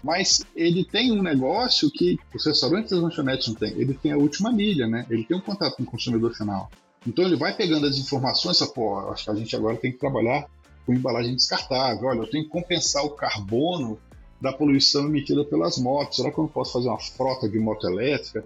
Mas 0.04 0.46
ele 0.56 0.86
tem 0.86 1.12
um 1.12 1.22
negócio 1.22 1.89
que 1.92 2.18
os 2.34 2.46
restaurantes 2.46 2.92
e 2.92 2.96
as 2.96 3.01
lanchonetes 3.01 3.48
não 3.48 3.56
têm. 3.56 3.72
Ele 3.72 3.94
tem 3.94 4.12
a 4.12 4.18
última 4.18 4.51
milha, 4.51 4.88
né? 4.88 5.06
Ele 5.10 5.24
tem 5.24 5.36
um 5.36 5.42
contato 5.42 5.75
com 5.77 5.84
o 5.84 5.86
consumidor 5.86 6.34
final. 6.34 6.70
Então 7.06 7.25
ele 7.25 7.36
vai 7.36 7.56
pegando 7.56 7.88
as 7.88 7.98
informações, 7.98 8.60
pô, 8.74 9.00
acho 9.12 9.24
que 9.24 9.32
a 9.32 9.36
gente 9.36 9.56
agora 9.56 9.77
tem 9.77 9.92
que 9.92 9.98
trabalhar 9.98 10.48
com 10.86 10.94
embalagem 10.94 11.36
descartável. 11.36 12.08
Olha, 12.08 12.20
eu 12.20 12.30
tenho 12.30 12.44
que 12.44 12.50
compensar 12.50 13.04
o 13.04 13.12
carbono 13.12 14.00
da 14.39 14.54
poluição 14.54 15.06
emitida 15.06 15.44
pelas 15.44 15.77
motos. 15.77 16.18
Será 16.18 16.32
que 16.32 16.38
eu 16.38 16.44
não 16.44 16.50
posso 16.50 16.74
fazer 16.74 16.89
uma 16.89 17.00
frota 17.00 17.50
de 17.50 17.60
moto 17.60 17.88
elétrica? 17.88 18.46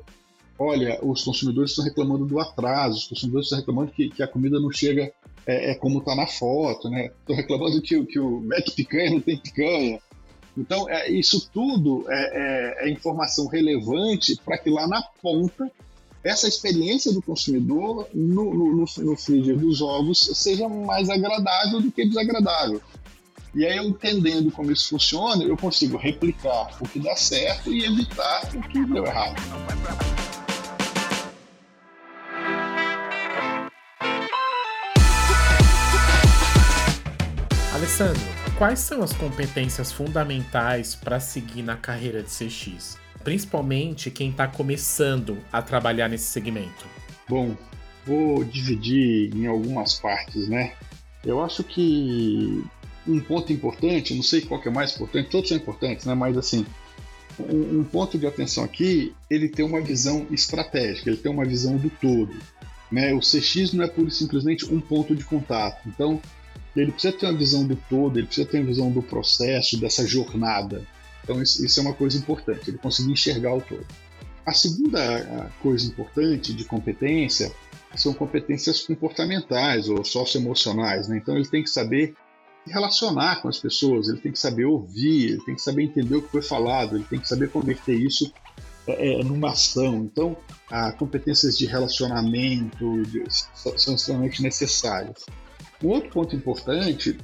Olha, 0.57 0.99
os 1.01 1.23
consumidores 1.23 1.71
estão 1.71 1.83
reclamando 1.83 2.25
do 2.25 2.39
atraso, 2.39 2.97
os 2.97 3.07
consumidores 3.07 3.47
estão 3.47 3.59
reclamando 3.59 3.91
que, 3.91 4.09
que 4.09 4.21
a 4.21 4.27
comida 4.27 4.59
não 4.59 4.71
chega 4.71 5.11
é, 5.45 5.71
é 5.71 5.75
como 5.75 5.99
está 5.99 6.15
na 6.15 6.27
foto, 6.27 6.89
né? 6.89 7.07
Estão 7.19 7.35
reclamando 7.35 7.81
que, 7.81 8.05
que 8.05 8.19
o 8.19 8.41
Mac 8.41 8.69
picanha 8.75 9.11
não 9.11 9.21
tem 9.21 9.37
picanha. 9.37 9.99
Então, 10.57 10.89
é, 10.89 11.09
isso 11.09 11.49
tudo 11.53 12.05
é, 12.09 12.85
é, 12.85 12.87
é 12.87 12.91
informação 12.91 13.47
relevante 13.47 14.35
para 14.43 14.57
que 14.57 14.69
lá 14.69 14.87
na 14.87 15.01
ponta 15.21 15.71
essa 16.23 16.47
experiência 16.47 17.11
do 17.11 17.21
consumidor 17.21 18.07
no, 18.13 18.53
no, 18.53 18.75
no, 18.75 18.85
no 18.97 19.17
frigir 19.17 19.57
dos 19.57 19.81
ovos 19.81 20.19
seja 20.19 20.69
mais 20.69 21.09
agradável 21.09 21.81
do 21.81 21.91
que 21.91 22.05
desagradável. 22.05 22.81
E 23.53 23.65
aí, 23.65 23.77
eu 23.77 23.83
entendendo 23.83 24.49
como 24.49 24.71
isso 24.71 24.89
funciona, 24.89 25.43
eu 25.43 25.57
consigo 25.57 25.97
replicar 25.97 26.69
o 26.79 26.87
que 26.87 26.99
dá 26.99 27.15
certo 27.17 27.73
e 27.73 27.83
evitar 27.83 28.49
o 28.55 28.61
que 28.69 28.85
deu 28.85 29.05
errado. 29.05 29.35
Alessandro, 37.73 38.40
quais 38.61 38.77
são 38.77 39.01
as 39.01 39.11
competências 39.11 39.91
fundamentais 39.91 40.93
para 40.93 41.19
seguir 41.19 41.63
na 41.63 41.75
carreira 41.75 42.21
de 42.21 42.29
CX? 42.29 42.95
Principalmente 43.23 44.11
quem 44.11 44.29
está 44.29 44.47
começando 44.47 45.39
a 45.51 45.63
trabalhar 45.63 46.07
nesse 46.07 46.25
segmento. 46.25 46.85
Bom, 47.27 47.57
vou 48.05 48.43
dividir 48.43 49.35
em 49.35 49.47
algumas 49.47 49.95
partes, 49.95 50.47
né? 50.47 50.73
Eu 51.25 51.43
acho 51.43 51.63
que 51.63 52.63
um 53.07 53.19
ponto 53.19 53.51
importante, 53.51 54.13
não 54.13 54.21
sei 54.21 54.41
qual 54.41 54.61
que 54.61 54.67
é 54.67 54.71
mais 54.71 54.93
importante, 54.93 55.31
todos 55.31 55.49
são 55.49 55.57
importantes, 55.57 56.05
né? 56.05 56.13
Mas 56.13 56.37
assim, 56.37 56.63
um, 57.39 57.79
um 57.79 57.83
ponto 57.83 58.15
de 58.15 58.27
atenção 58.27 58.63
aqui, 58.63 59.11
ele 59.27 59.49
tem 59.49 59.65
uma 59.65 59.81
visão 59.81 60.27
estratégica, 60.29 61.09
ele 61.09 61.17
tem 61.17 61.31
uma 61.31 61.45
visão 61.45 61.77
do 61.77 61.89
todo. 61.89 62.31
Né? 62.91 63.11
O 63.11 63.21
CX 63.21 63.73
não 63.73 63.85
é 63.85 63.87
pura 63.87 64.09
e 64.09 64.11
simplesmente 64.11 64.71
um 64.71 64.79
ponto 64.79 65.15
de 65.15 65.23
contato. 65.23 65.81
Então, 65.87 66.21
ele 66.75 66.91
precisa 66.91 67.17
ter 67.17 67.25
uma 67.25 67.37
visão 67.37 67.65
do 67.65 67.75
todo, 67.75 68.17
ele 68.17 68.27
precisa 68.27 68.47
ter 68.47 68.59
uma 68.59 68.67
visão 68.67 68.91
do 68.91 69.01
processo, 69.01 69.79
dessa 69.79 70.05
jornada. 70.07 70.85
Então, 71.23 71.41
isso, 71.41 71.79
é 71.79 71.83
uma 71.83 71.93
coisa 71.93 72.17
importante, 72.17 72.69
ele 72.69 72.77
conseguir 72.77 73.11
enxergar 73.11 73.55
o 73.55 73.61
todo. 73.61 73.85
A 74.45 74.53
segunda 74.53 75.51
coisa 75.61 75.87
importante 75.87 76.53
de 76.53 76.65
competência 76.65 77.51
são 77.95 78.13
competências 78.13 78.81
comportamentais 78.81 79.87
ou 79.87 80.03
socioemocionais. 80.03 81.07
Né? 81.07 81.17
Então, 81.17 81.35
ele 81.35 81.47
tem 81.47 81.61
que 81.61 81.69
saber 81.69 82.15
relacionar 82.65 83.41
com 83.41 83.47
as 83.47 83.59
pessoas, 83.59 84.07
ele 84.07 84.19
tem 84.19 84.31
que 84.31 84.39
saber 84.39 84.65
ouvir, 84.65 85.31
ele 85.31 85.43
tem 85.45 85.55
que 85.55 85.61
saber 85.61 85.83
entender 85.83 86.15
o 86.15 86.21
que 86.21 86.31
foi 86.31 86.41
falado, 86.41 86.95
ele 86.95 87.05
tem 87.05 87.19
que 87.19 87.27
saber 87.27 87.49
converter 87.49 87.95
isso 87.95 88.31
é, 88.87 89.19
é 89.19 89.23
numa 89.23 89.51
ação. 89.51 89.97
Então, 89.97 90.37
as 90.69 90.95
competências 90.95 91.57
de 91.57 91.65
relacionamento 91.65 93.03
de, 93.03 93.23
são 93.53 93.95
extremamente 93.95 94.41
necessárias. 94.41 95.25
Um 95.83 95.87
outro 95.89 96.09
ponto 96.09 96.35
importante 96.35 97.17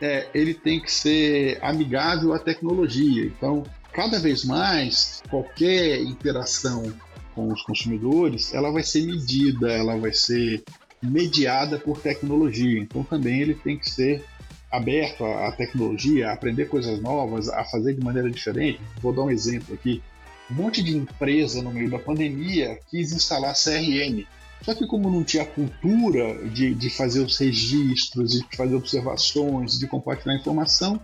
é 0.00 0.28
ele 0.34 0.52
tem 0.52 0.80
que 0.80 0.90
ser 0.90 1.58
amigável 1.62 2.32
à 2.34 2.38
tecnologia. 2.38 3.24
Então, 3.24 3.62
cada 3.92 4.18
vez 4.18 4.44
mais, 4.44 5.22
qualquer 5.30 6.00
interação 6.02 6.92
com 7.34 7.52
os 7.52 7.62
consumidores, 7.62 8.52
ela 8.52 8.70
vai 8.70 8.82
ser 8.82 9.06
medida, 9.06 9.72
ela 9.72 9.96
vai 9.96 10.12
ser 10.12 10.62
mediada 11.02 11.78
por 11.78 11.98
tecnologia. 12.00 12.78
Então, 12.78 13.02
também 13.02 13.40
ele 13.40 13.54
tem 13.54 13.78
que 13.78 13.88
ser 13.90 14.24
aberto 14.70 15.24
à 15.24 15.52
tecnologia, 15.52 16.30
a 16.30 16.32
aprender 16.32 16.66
coisas 16.66 17.00
novas, 17.00 17.48
a 17.48 17.64
fazer 17.64 17.94
de 17.94 18.02
maneira 18.02 18.30
diferente. 18.30 18.80
Vou 19.00 19.12
dar 19.12 19.22
um 19.22 19.30
exemplo 19.30 19.74
aqui. 19.74 20.02
Um 20.50 20.54
monte 20.54 20.82
de 20.82 20.96
empresa 20.96 21.62
no 21.62 21.70
meio 21.70 21.90
da 21.90 21.98
pandemia 21.98 22.78
quis 22.90 23.12
instalar 23.12 23.54
CRM, 23.54 24.26
só 24.62 24.74
que 24.74 24.86
como 24.86 25.10
não 25.10 25.24
tinha 25.24 25.44
cultura 25.44 26.48
de, 26.48 26.74
de 26.74 26.88
fazer 26.88 27.20
os 27.20 27.36
registros, 27.36 28.32
de 28.32 28.56
fazer 28.56 28.74
observações, 28.74 29.78
de 29.78 29.88
compartilhar 29.88 30.36
informação, 30.36 31.00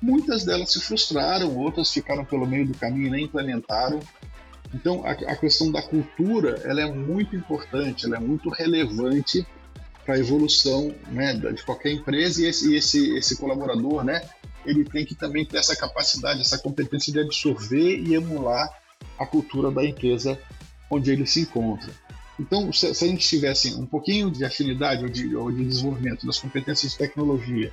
muitas 0.00 0.44
delas 0.44 0.72
se 0.72 0.80
frustraram, 0.80 1.56
outras 1.56 1.90
ficaram 1.90 2.24
pelo 2.24 2.46
meio 2.46 2.66
do 2.66 2.76
caminho 2.76 3.06
e 3.06 3.10
nem 3.10 3.24
implementaram. 3.24 3.98
Então 4.74 5.04
a, 5.06 5.12
a 5.12 5.36
questão 5.36 5.72
da 5.72 5.80
cultura 5.80 6.60
ela 6.64 6.82
é 6.82 6.92
muito 6.92 7.34
importante, 7.34 8.04
ela 8.04 8.16
é 8.16 8.20
muito 8.20 8.50
relevante 8.50 9.46
para 10.04 10.14
a 10.14 10.18
evolução 10.18 10.94
né, 11.08 11.34
de 11.34 11.62
qualquer 11.64 11.92
empresa 11.92 12.42
e 12.42 12.46
esse, 12.46 12.74
esse, 12.74 13.16
esse 13.16 13.36
colaborador, 13.36 14.04
né, 14.04 14.22
ele 14.64 14.84
tem 14.84 15.04
que 15.04 15.14
também 15.14 15.44
ter 15.44 15.58
essa 15.58 15.74
capacidade, 15.74 16.40
essa 16.40 16.58
competência 16.58 17.12
de 17.12 17.20
absorver 17.20 17.98
e 17.98 18.14
emular 18.14 18.68
a 19.18 19.26
cultura 19.26 19.70
da 19.70 19.84
empresa 19.84 20.38
onde 20.90 21.10
ele 21.10 21.26
se 21.26 21.40
encontra. 21.40 21.92
Então, 22.38 22.72
se, 22.72 22.94
se 22.94 23.04
a 23.04 23.08
gente 23.08 23.26
tivesse 23.26 23.74
um 23.74 23.86
pouquinho 23.86 24.30
de 24.30 24.44
afinidade 24.44 25.02
ou 25.02 25.10
de, 25.10 25.34
ou 25.34 25.50
de 25.50 25.64
desenvolvimento 25.64 26.26
das 26.26 26.38
competências 26.38 26.92
de 26.92 26.98
tecnologia, 26.98 27.72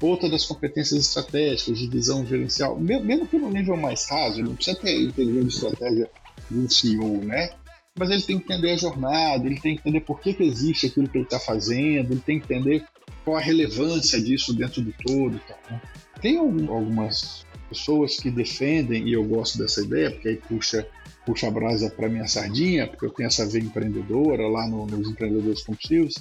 outra 0.00 0.28
das 0.28 0.44
competências 0.44 1.00
estratégicas 1.00 1.78
de 1.78 1.88
visão 1.88 2.26
gerencial, 2.26 2.78
mesmo 2.78 3.26
que 3.26 3.38
no 3.38 3.50
nível 3.50 3.76
mais 3.76 4.08
raso, 4.08 4.42
não 4.42 4.54
precisa 4.54 4.78
ter 4.78 5.00
inteligência 5.00 5.42
de 5.44 5.54
estratégia 5.54 6.10
de 6.50 6.58
um 6.58 6.68
CEO, 6.68 7.24
né? 7.24 7.50
Mas 7.98 8.10
ele 8.10 8.22
tem 8.22 8.38
que 8.38 8.44
entender 8.44 8.70
a 8.70 8.76
jornada, 8.76 9.46
ele 9.46 9.60
tem 9.60 9.74
que 9.76 9.82
entender 9.82 10.00
por 10.00 10.20
que, 10.20 10.32
que 10.32 10.42
existe 10.42 10.86
aquilo 10.86 11.08
que 11.08 11.18
ele 11.18 11.24
está 11.24 11.38
fazendo, 11.38 12.12
ele 12.12 12.22
tem 12.24 12.40
que 12.40 12.52
entender 12.52 12.84
qual 13.24 13.36
a 13.36 13.40
relevância 13.40 14.20
disso 14.20 14.54
dentro 14.54 14.80
do 14.80 14.92
todo. 14.92 15.34
Né? 15.70 15.80
Tem 16.20 16.38
algumas 16.38 17.46
pessoas 17.68 18.16
que 18.16 18.30
defendem, 18.30 19.08
e 19.08 19.12
eu 19.12 19.24
gosto 19.24 19.58
dessa 19.58 19.82
ideia, 19.82 20.10
porque 20.10 20.28
aí 20.28 20.36
puxa 20.36 20.86
puxa 21.24 21.48
a 21.48 21.50
brasa 21.50 21.90
para 21.90 22.08
minha 22.08 22.26
sardinha, 22.26 22.86
porque 22.86 23.06
eu 23.06 23.10
tenho 23.10 23.26
essa 23.26 23.46
veia 23.46 23.62
empreendedora 23.62 24.46
lá 24.48 24.66
no, 24.66 24.86
nos 24.86 25.08
empreendedores 25.08 25.62
compulsivos. 25.62 26.14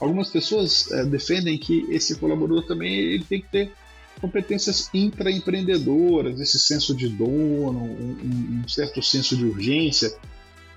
Algumas 0.00 0.28
pessoas 0.30 0.90
é, 0.90 1.04
defendem 1.04 1.56
que 1.58 1.86
esse 1.90 2.16
colaborador 2.16 2.66
também 2.66 2.94
ele 2.94 3.24
tem 3.24 3.40
que 3.40 3.48
ter 3.48 3.72
competências 4.20 4.88
intraempreendedoras, 4.94 6.40
esse 6.40 6.58
senso 6.58 6.94
de 6.94 7.08
dono, 7.08 7.82
um, 7.82 8.62
um 8.62 8.68
certo 8.68 9.02
senso 9.02 9.36
de 9.36 9.44
urgência, 9.44 10.14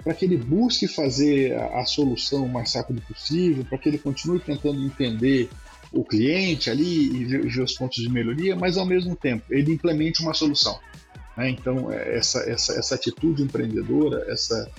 para 0.03 0.13
que 0.13 0.25
ele 0.25 0.37
busque 0.37 0.87
fazer 0.87 1.53
a, 1.53 1.81
a, 1.81 1.85
solução 1.85 2.45
o 2.45 2.49
mais 2.49 2.73
rápido 2.73 3.01
possível, 3.01 3.65
para 3.65 3.77
que 3.77 3.89
ele 3.89 3.97
continue 3.97 4.39
tentando 4.39 4.83
entender 4.83 5.49
o 5.91 6.03
cliente 6.03 6.69
ali 6.69 7.07
e 7.07 7.25
ver, 7.25 7.47
ver 7.47 7.61
os 7.61 7.73
pontos 7.73 8.03
de 8.03 8.09
melhoria, 8.09 8.55
mas 8.55 8.77
ao 8.77 8.85
mesmo 8.85 9.15
tempo 9.15 9.45
ele 9.49 9.73
implemente 9.73 10.21
uma 10.21 10.33
solução. 10.33 10.79
Né? 11.37 11.51
Então, 11.51 11.91
é, 11.91 12.17
essa, 12.17 12.39
essa, 12.49 12.73
essa 12.73 12.95
atitude 12.95 13.43
empreendedora, 13.43 14.25
essa, 14.27 14.69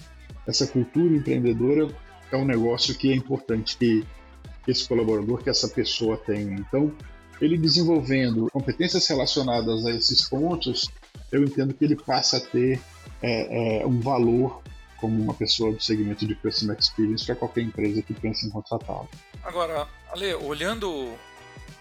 essa 0.47 0.67
cultura 0.67 1.15
empreendedora 1.15 1.89
é 2.31 2.37
um 2.37 2.45
negócio 2.45 2.95
que 2.95 3.13
é 3.13 3.15
importante 3.15 3.79
que 3.79 4.05
esse 4.67 4.87
colaborador, 4.87 5.43
que 5.43 5.49
essa 5.49 5.69
pessoa 5.69 6.19
tenha. 6.19 6.55
Então, 6.55 6.93
ele 7.41 7.57
desenvolvendo 7.57 8.49
competências 8.53 9.07
relacionadas 9.07 9.87
a 9.87 9.93
esses 9.93 10.29
pontos, 10.29 10.91
eu 11.31 11.43
entendo 11.45 11.73
que 11.73 11.85
ele 11.85 11.97
passa 11.97 12.39
a 12.39 12.41
ter 12.41 12.81
é, 13.23 13.81
é, 13.81 13.87
um 13.87 14.01
valor 14.01 14.61
como 14.99 15.23
uma 15.23 15.33
pessoa 15.33 15.73
do 15.73 15.81
segmento 15.81 16.27
de 16.27 16.35
Customer 16.35 16.77
Experience 16.77 17.25
para 17.25 17.37
qualquer 17.37 17.63
empresa 17.63 18.03
que 18.03 18.13
pense 18.13 18.47
em 18.47 18.51
contratá-lo. 18.51 19.09
Agora, 19.45 19.87
Ale, 20.11 20.35
olhando 20.35 21.15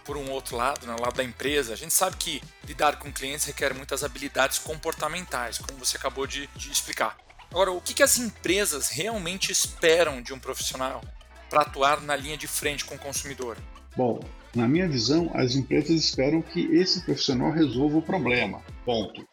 por 0.03 0.17
um 0.17 0.29
outro 0.32 0.56
lado, 0.56 0.86
no 0.86 0.94
né, 0.94 1.00
lado 1.00 1.15
da 1.15 1.24
empresa, 1.24 1.74
a 1.74 1.75
gente 1.75 1.94
sabe 1.94 2.15
que 2.17 2.41
lidar 2.65 2.98
com 2.98 3.12
clientes 3.12 3.46
requer 3.46 3.74
muitas 3.74 4.03
habilidades 4.03 4.60
comportamentais, 4.60 5.58
como 5.58 5.77
você 5.77 5.98
acabou 5.98 6.25
de, 6.25 6.48
de 6.56 6.72
explicar. 6.72 7.17
Agora, 7.51 7.72
o 7.72 7.82
que, 7.82 7.94
que 7.94 8.03
as 8.03 8.17
empresas 8.17 8.89
realmente 8.89 9.51
esperam 9.51 10.22
de 10.22 10.34
um 10.34 10.39
profissional 10.39 11.01
para 11.50 11.62
atuar 11.62 12.01
na 12.01 12.15
linha 12.15 12.38
de 12.38 12.48
frente 12.48 12.86
com 12.86 12.96
o 12.96 13.00
consumidor? 13.00 13.58
Bom, 13.96 14.20
na 14.56 14.67
minha 14.67 14.88
visão, 14.88 15.32
as 15.34 15.56
empresas 15.56 15.91
esperam 15.91 16.41
que 16.41 16.62
esse 16.75 17.01
profissional 17.01 17.51
resolva 17.51 17.98
o 17.98 18.01
problema. 18.01 18.62
Ponto. 18.86 19.27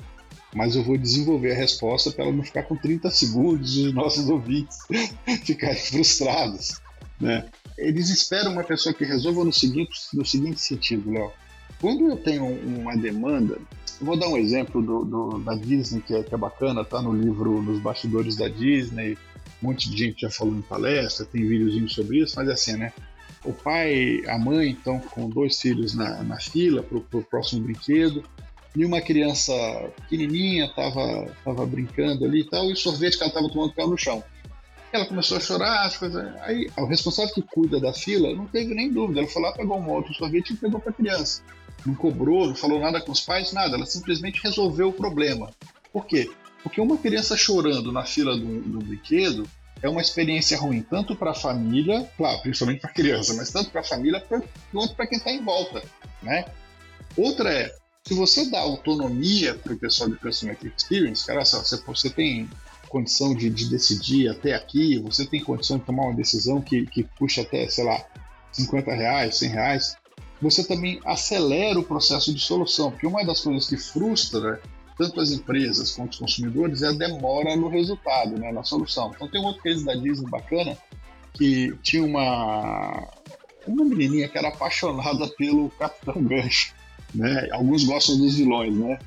Mas 0.54 0.76
eu 0.76 0.84
vou 0.84 0.96
desenvolver 0.96 1.52
a 1.52 1.56
resposta 1.56 2.12
para 2.12 2.24
ela 2.24 2.32
não 2.32 2.44
ficar 2.44 2.62
com 2.62 2.76
30 2.76 3.10
segundos 3.10 3.76
e 3.76 3.88
os 3.88 3.94
nossos 3.94 4.28
ouvintes 4.30 4.78
ficarem 5.44 5.80
frustrados. 5.80 6.80
Né? 7.20 7.48
Eles 7.76 8.08
esperam 8.08 8.52
uma 8.52 8.64
pessoa 8.64 8.94
que 8.94 9.04
resolva 9.04 9.44
no 9.44 9.52
seguinte, 9.52 9.98
no 10.12 10.24
seguinte 10.24 10.60
sentido, 10.60 11.10
Léo. 11.10 11.32
Quando 11.80 12.08
eu 12.08 12.16
tenho 12.16 12.46
uma 12.46 12.96
demanda, 12.96 13.58
vou 14.00 14.16
dar 14.16 14.28
um 14.28 14.36
exemplo 14.36 14.80
do, 14.80 15.04
do 15.04 15.38
da 15.40 15.54
Disney, 15.54 16.00
que 16.02 16.14
é, 16.14 16.22
que 16.22 16.34
é 16.34 16.38
bacana, 16.38 16.84
tá 16.84 17.02
no 17.02 17.12
livro 17.12 17.60
Nos 17.62 17.80
Bastidores 17.80 18.36
da 18.36 18.48
Disney, 18.48 19.18
um 19.62 19.68
monte 19.68 19.90
de 19.90 19.96
gente 19.96 20.20
já 20.20 20.30
falou 20.30 20.54
em 20.54 20.62
palestra, 20.62 21.26
tem 21.26 21.46
videozinho 21.46 21.88
sobre 21.88 22.22
isso, 22.22 22.34
mas 22.36 22.48
é 22.48 22.52
assim, 22.52 22.76
né? 22.76 22.92
O 23.44 23.52
pai, 23.52 24.22
a 24.26 24.38
mãe 24.38 24.70
estão 24.70 24.98
com 24.98 25.28
dois 25.28 25.60
filhos 25.60 25.94
na, 25.94 26.22
na 26.22 26.38
fila 26.38 26.82
para 26.82 26.96
o 26.96 27.24
próximo 27.24 27.62
brinquedo, 27.62 28.22
e 28.76 28.84
uma 28.84 29.00
criança 29.00 29.52
pequenininha 30.02 30.66
estava 30.66 31.30
tava 31.44 31.66
brincando 31.66 32.24
ali 32.24 32.40
e 32.40 32.44
tal, 32.44 32.68
e 32.68 32.72
o 32.72 32.76
sorvete 32.76 33.16
que 33.16 33.22
ela 33.22 33.28
estava 33.28 33.48
tomando 33.48 33.72
caiu 33.72 33.88
no 33.88 33.98
chão. 33.98 34.24
Ela 34.94 35.06
começou 35.06 35.36
a 35.36 35.40
chorar, 35.40 35.86
as 35.86 35.96
coisas. 35.96 36.24
Aí 36.42 36.70
o 36.76 36.84
responsável 36.84 37.34
que 37.34 37.42
cuida 37.42 37.80
da 37.80 37.92
fila 37.92 38.32
não 38.32 38.46
teve 38.46 38.72
nem 38.74 38.92
dúvida. 38.92 39.18
Ele 39.18 39.28
foi 39.28 39.42
lá, 39.42 39.52
pegou 39.52 39.76
um 39.76 39.90
outro 39.90 40.14
sorvete 40.14 40.50
e 40.50 40.56
pegou 40.56 40.78
para 40.78 40.90
a 40.90 40.94
criança. 40.94 41.42
Não 41.84 41.96
cobrou, 41.96 42.46
não 42.46 42.54
falou 42.54 42.78
nada 42.78 43.00
com 43.00 43.10
os 43.10 43.20
pais, 43.20 43.52
nada. 43.52 43.74
Ela 43.74 43.86
simplesmente 43.86 44.40
resolveu 44.40 44.90
o 44.90 44.92
problema. 44.92 45.50
Por 45.92 46.06
quê? 46.06 46.30
Porque 46.62 46.80
uma 46.80 46.96
criança 46.96 47.36
chorando 47.36 47.90
na 47.90 48.04
fila 48.04 48.36
do, 48.36 48.60
do 48.60 48.78
brinquedo 48.78 49.48
é 49.82 49.88
uma 49.88 50.00
experiência 50.00 50.56
ruim, 50.56 50.80
tanto 50.80 51.16
para 51.16 51.32
a 51.32 51.34
família, 51.34 52.08
claro, 52.16 52.40
principalmente 52.40 52.80
para 52.80 52.90
a 52.90 52.94
criança, 52.94 53.34
mas 53.34 53.50
tanto 53.50 53.70
para 53.70 53.80
a 53.80 53.84
família 53.84 54.24
quanto 54.70 54.94
para 54.94 55.08
quem 55.08 55.18
está 55.18 55.32
em 55.32 55.42
volta. 55.42 55.82
Né? 56.22 56.44
Outra 57.16 57.52
é, 57.52 57.74
se 58.06 58.14
você 58.14 58.48
dá 58.48 58.60
autonomia 58.60 59.54
para 59.54 59.72
o 59.72 59.76
pessoal 59.76 60.08
de 60.08 60.16
Customer 60.16 60.56
Experience, 60.62 61.26
cara, 61.26 61.44
você, 61.44 61.82
você 61.84 62.08
tem 62.10 62.48
condição 62.94 63.34
de, 63.34 63.50
de, 63.50 63.68
decidir 63.68 64.28
até 64.28 64.54
aqui, 64.54 65.00
você 65.00 65.26
tem 65.26 65.42
condição 65.42 65.78
de 65.78 65.84
tomar 65.84 66.04
uma 66.04 66.14
decisão 66.14 66.60
que, 66.60 66.86
que 66.86 67.02
puxa 67.18 67.42
até, 67.42 67.68
sei 67.68 67.82
lá, 67.82 68.00
50 68.52 68.94
reais, 68.94 69.36
100 69.38 69.48
reais, 69.48 69.96
você 70.40 70.62
também 70.62 71.00
acelera 71.04 71.76
o 71.76 71.82
processo 71.82 72.32
de 72.32 72.38
solução, 72.38 72.92
porque 72.92 73.04
uma 73.04 73.24
das 73.24 73.40
coisas 73.40 73.68
que 73.68 73.76
frustra 73.76 74.62
tanto 74.96 75.20
as 75.20 75.32
empresas 75.32 75.90
quanto 75.90 76.12
os 76.12 76.18
consumidores 76.18 76.82
é 76.82 76.88
a 76.88 76.92
demora 76.92 77.56
no 77.56 77.66
resultado, 77.66 78.38
né, 78.38 78.52
na 78.52 78.62
solução. 78.62 79.10
Então 79.12 79.26
tem 79.26 79.40
um 79.40 79.46
outro 79.46 79.60
case 79.60 79.84
da 79.84 79.96
Disney 79.96 80.30
bacana, 80.30 80.78
que 81.32 81.76
tinha 81.82 82.04
uma, 82.04 83.08
uma 83.66 83.84
menininha 83.84 84.28
que 84.28 84.38
era 84.38 84.50
apaixonada 84.50 85.26
pelo 85.36 85.68
Capitão 85.70 86.22
Gancho, 86.22 86.72
né, 87.12 87.48
alguns 87.50 87.82
gostam 87.82 88.16
dos 88.18 88.36
vilões, 88.36 88.72
né, 88.72 89.00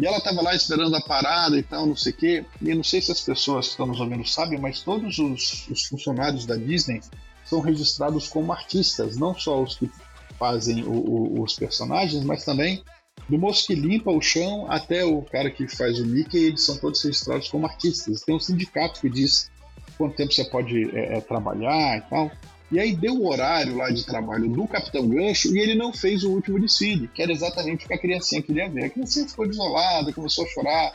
e 0.00 0.06
ela 0.06 0.18
estava 0.18 0.40
lá 0.40 0.54
esperando 0.54 0.96
a 0.96 1.00
parada 1.00 1.58
e 1.58 1.62
tal, 1.62 1.86
não 1.86 1.96
sei 1.96 2.12
o 2.12 2.16
quê. 2.16 2.44
E 2.60 2.74
não 2.74 2.82
sei 2.82 3.02
se 3.02 3.12
as 3.12 3.20
pessoas 3.20 3.66
que 3.66 3.70
estão 3.72 3.86
nos 3.86 4.00
ouvindo 4.00 4.26
sabem, 4.26 4.58
mas 4.58 4.80
todos 4.80 5.18
os, 5.18 5.68
os 5.68 5.86
funcionários 5.86 6.46
da 6.46 6.56
Disney 6.56 7.00
são 7.44 7.60
registrados 7.60 8.28
como 8.28 8.52
artistas, 8.52 9.16
não 9.16 9.34
só 9.34 9.62
os 9.62 9.76
que 9.76 9.90
fazem 10.38 10.82
o, 10.84 10.92
o, 10.92 11.42
os 11.42 11.54
personagens, 11.54 12.24
mas 12.24 12.44
também 12.44 12.82
do 13.28 13.38
moço 13.38 13.66
que 13.66 13.74
limpa 13.74 14.10
o 14.10 14.20
chão 14.20 14.66
até 14.70 15.04
o 15.04 15.22
cara 15.22 15.50
que 15.50 15.68
faz 15.68 15.98
o 16.00 16.06
Mickey, 16.06 16.46
eles 16.46 16.64
são 16.64 16.76
todos 16.78 17.02
registrados 17.02 17.48
como 17.48 17.66
artistas. 17.66 18.22
Tem 18.22 18.34
um 18.34 18.40
sindicato 18.40 19.00
que 19.00 19.10
diz 19.10 19.50
quanto 19.98 20.16
tempo 20.16 20.32
você 20.32 20.44
pode 20.44 20.96
é, 20.96 21.18
é, 21.18 21.20
trabalhar 21.20 21.98
e 21.98 22.00
tal. 22.08 22.30
E 22.70 22.78
aí 22.78 22.94
deu 22.94 23.14
o 23.14 23.28
horário 23.28 23.76
lá 23.76 23.90
de 23.90 24.06
trabalho 24.06 24.48
do 24.48 24.66
Capitão 24.68 25.08
Gancho 25.08 25.52
e 25.54 25.58
ele 25.58 25.74
não 25.74 25.92
fez 25.92 26.22
o 26.22 26.30
último 26.30 26.60
desfile, 26.60 27.08
que 27.08 27.20
era 27.20 27.32
exatamente 27.32 27.84
o 27.84 27.88
que 27.88 27.94
a 27.94 27.98
criancinha 27.98 28.40
queria 28.40 28.68
ver. 28.68 28.84
A 28.84 28.90
criancinha 28.90 29.28
ficou 29.28 29.46
desolada, 29.46 30.12
começou 30.12 30.44
a 30.44 30.48
chorar. 30.48 30.94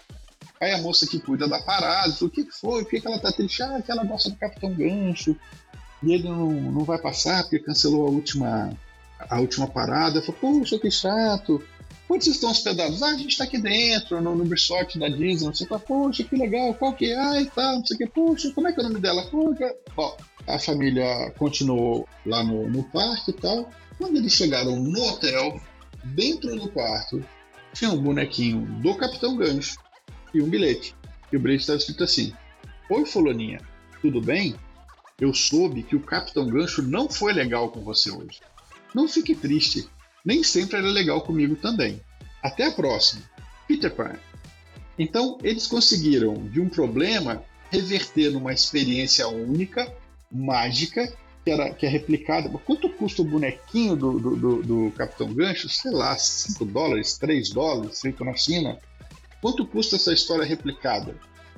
Aí 0.61 0.71
a 0.71 0.77
moça 0.77 1.05
que 1.05 1.19
cuida 1.19 1.47
da 1.49 1.59
parada 1.59 2.13
falou: 2.13 2.29
o 2.29 2.29
que, 2.29 2.45
foi? 2.45 2.83
Por 2.83 2.89
que, 2.89 3.05
ela 3.05 3.19
tá 3.19 3.31
triste? 3.31 3.61
Ah, 3.61 3.81
que 3.81 3.91
ela 3.91 4.05
gosta 4.05 4.29
do 4.29 4.37
Capitão 4.37 4.73
Gancho. 4.73 5.35
E 6.01 6.13
ele 6.13 6.29
não, 6.29 6.49
não 6.49 6.83
vai 6.85 6.97
passar 6.97 7.43
porque 7.43 7.59
cancelou 7.59 8.07
a 8.07 8.09
última, 8.09 8.71
a 9.19 9.39
última 9.41 9.67
parada. 9.67 10.21
Falou: 10.21 10.39
poxa, 10.39 10.79
que 10.79 10.89
chato. 10.89 11.61
Onde 12.07 12.23
vocês 12.23 12.35
estão 12.35 12.51
hospedados? 12.51 13.01
Ah, 13.01 13.09
a 13.09 13.17
gente 13.17 13.31
está 13.31 13.43
aqui 13.43 13.57
dentro, 13.57 14.21
no, 14.21 14.35
no 14.35 14.47
resort 14.47 14.97
da 14.97 15.09
Disney. 15.09 15.47
Você 15.47 15.65
fala, 15.65 15.81
poxa, 15.81 16.23
que 16.23 16.35
legal, 16.35 16.73
qual 16.75 16.93
que 16.93 17.11
é? 17.11 17.19
Ah, 17.19 17.41
e 17.41 17.47
tal, 17.47 17.77
não 17.77 17.85
sei 17.85 17.95
o 17.95 17.97
que. 17.97 18.07
Poxa, 18.07 18.51
como 18.53 18.67
é 18.67 18.71
que 18.71 18.79
é 18.79 18.83
o 18.83 18.87
nome 18.87 19.01
dela? 19.01 19.23
Poxa. 19.23 19.75
Bom, 19.95 20.15
a 20.47 20.59
família 20.59 21.31
continuou 21.37 22.07
lá 22.25 22.43
no, 22.43 22.67
no 22.69 22.83
parque 22.83 23.31
e 23.31 23.33
tal. 23.33 23.69
Quando 23.97 24.17
eles 24.17 24.33
chegaram 24.33 24.75
no 24.75 25.01
hotel, 25.03 25.59
dentro 26.03 26.55
do 26.55 26.69
quarto, 26.69 27.23
tinha 27.73 27.91
um 27.91 28.01
bonequinho 28.01 28.61
do 28.81 28.95
Capitão 28.95 29.35
Gancho 29.35 29.77
e 30.33 30.41
um 30.41 30.49
bilhete. 30.49 30.95
E 31.31 31.37
o 31.37 31.39
bilhete 31.39 31.61
estava 31.61 31.77
escrito 31.77 32.03
assim: 32.03 32.33
Oi, 32.89 33.05
Fulaninha, 33.05 33.61
tudo 34.01 34.21
bem? 34.21 34.55
Eu 35.19 35.33
soube 35.33 35.83
que 35.83 35.95
o 35.95 36.01
Capitão 36.01 36.45
Gancho 36.47 36.81
não 36.81 37.09
foi 37.09 37.33
legal 37.33 37.69
com 37.69 37.81
você 37.81 38.11
hoje. 38.11 38.41
Não 38.93 39.07
fique 39.07 39.33
triste, 39.33 39.87
nem 40.23 40.43
sempre 40.43 40.77
é 40.77 40.81
legal 40.81 41.21
comigo 41.21 41.55
também. 41.55 42.01
Até 42.43 42.67
a 42.67 42.71
próxima. 42.71 43.23
Peter 43.67 43.93
Pan. 43.93 44.15
Então, 44.97 45.37
eles 45.43 45.67
conseguiram, 45.67 46.33
de 46.49 46.61
um 46.61 46.69
problema, 46.69 47.43
reverter 47.71 48.31
numa 48.31 48.53
experiência 48.53 49.27
única 49.27 49.91
mágica 50.35 51.11
que, 51.43 51.51
era, 51.51 51.73
que 51.73 51.85
é 51.85 51.89
replicada. 51.89 52.49
Quanto 52.49 52.89
custa 52.89 53.21
o 53.21 53.25
bonequinho 53.25 53.95
do, 53.95 54.19
do, 54.19 54.35
do, 54.35 54.63
do 54.63 54.91
Capitão 54.91 55.33
Gancho? 55.33 55.69
Sei 55.69 55.91
lá, 55.91 56.17
5 56.17 56.65
dólares, 56.65 57.17
3 57.17 57.49
dólares, 57.51 58.01
feito 58.01 58.25
na 58.25 58.35
China. 58.35 58.77
Quanto 59.41 59.65
custa 59.65 59.95
essa 59.95 60.11
história 60.11 60.43
replicada? 60.43 61.15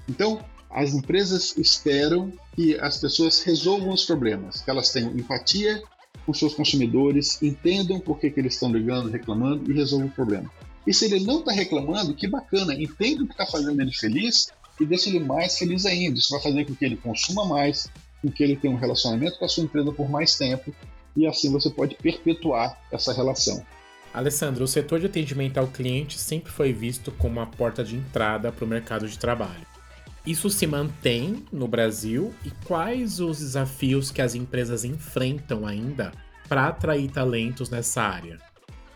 Então, 0.09 0.43
as 0.69 0.93
empresas 0.93 1.57
esperam 1.57 2.31
que 2.55 2.77
as 2.79 2.97
pessoas 2.97 3.41
resolvam 3.41 3.93
os 3.93 4.05
problemas, 4.05 4.61
que 4.61 4.69
elas 4.69 4.91
tenham 4.91 5.11
empatia 5.11 5.81
com 6.25 6.33
seus 6.33 6.53
consumidores, 6.53 7.41
entendam 7.41 7.99
por 7.99 8.19
que, 8.19 8.29
que 8.29 8.39
eles 8.39 8.55
estão 8.55 8.71
ligando, 8.71 9.09
reclamando 9.09 9.71
e 9.71 9.73
resolvam 9.73 10.07
o 10.07 10.11
problema. 10.11 10.51
E 10.85 10.93
se 10.93 11.05
ele 11.05 11.25
não 11.25 11.39
está 11.39 11.51
reclamando, 11.51 12.13
que 12.13 12.27
bacana, 12.27 12.73
entenda 12.73 13.23
o 13.23 13.27
que 13.27 13.33
está 13.33 13.45
fazendo 13.45 13.81
ele 13.81 13.93
feliz 13.93 14.49
e 14.79 14.85
deixe 14.85 15.09
ele 15.09 15.19
mais 15.19 15.57
feliz 15.57 15.85
ainda. 15.85 16.19
Isso 16.19 16.33
vai 16.33 16.41
fazer 16.41 16.65
com 16.65 16.75
que 16.75 16.85
ele 16.85 16.97
consuma 16.97 17.45
mais, 17.45 17.89
com 18.21 18.31
que 18.31 18.43
ele 18.43 18.55
tenha 18.55 18.73
um 18.73 18.77
relacionamento 18.77 19.37
com 19.37 19.45
a 19.45 19.49
sua 19.49 19.63
empresa 19.63 19.91
por 19.91 20.09
mais 20.09 20.37
tempo 20.37 20.73
e 21.15 21.25
assim 21.25 21.51
você 21.51 21.69
pode 21.69 21.95
perpetuar 21.95 22.79
essa 22.91 23.13
relação. 23.13 23.63
Alessandro, 24.13 24.63
o 24.63 24.67
setor 24.67 24.99
de 24.99 25.05
atendimento 25.05 25.57
ao 25.57 25.67
cliente 25.67 26.17
sempre 26.17 26.51
foi 26.51 26.73
visto 26.73 27.11
como 27.11 27.39
uma 27.39 27.47
porta 27.47 27.83
de 27.83 27.95
entrada 27.95 28.51
para 28.51 28.65
o 28.65 28.67
mercado 28.67 29.07
de 29.07 29.17
trabalho. 29.17 29.65
Isso 30.25 30.49
se 30.49 30.67
mantém 30.67 31.45
no 31.51 31.67
Brasil 31.67 32.33
e 32.43 32.51
quais 32.65 33.19
os 33.19 33.39
desafios 33.39 34.11
que 34.11 34.21
as 34.21 34.35
empresas 34.35 34.83
enfrentam 34.83 35.65
ainda 35.65 36.11
para 36.49 36.67
atrair 36.67 37.09
talentos 37.09 37.69
nessa 37.69 38.01
área? 38.01 38.37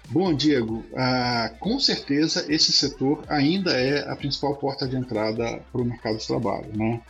Bom, 0.10 0.34
Diego, 0.34 0.84
ah, 0.93 1.53
com 1.60 1.79
certeza 1.79 2.45
esse 2.49 2.73
setor 2.73 3.23
ainda 3.29 3.71
é 3.71 4.10
a 4.12 4.15
principal 4.15 4.57
porta 4.57 4.86
de 4.86 4.97
entrada 4.97 5.62
para 5.71 5.81
o 5.81 5.86
mercado 5.86 6.17
de 6.17 6.27
trabalho. 6.27 6.67
Né? 6.75 7.01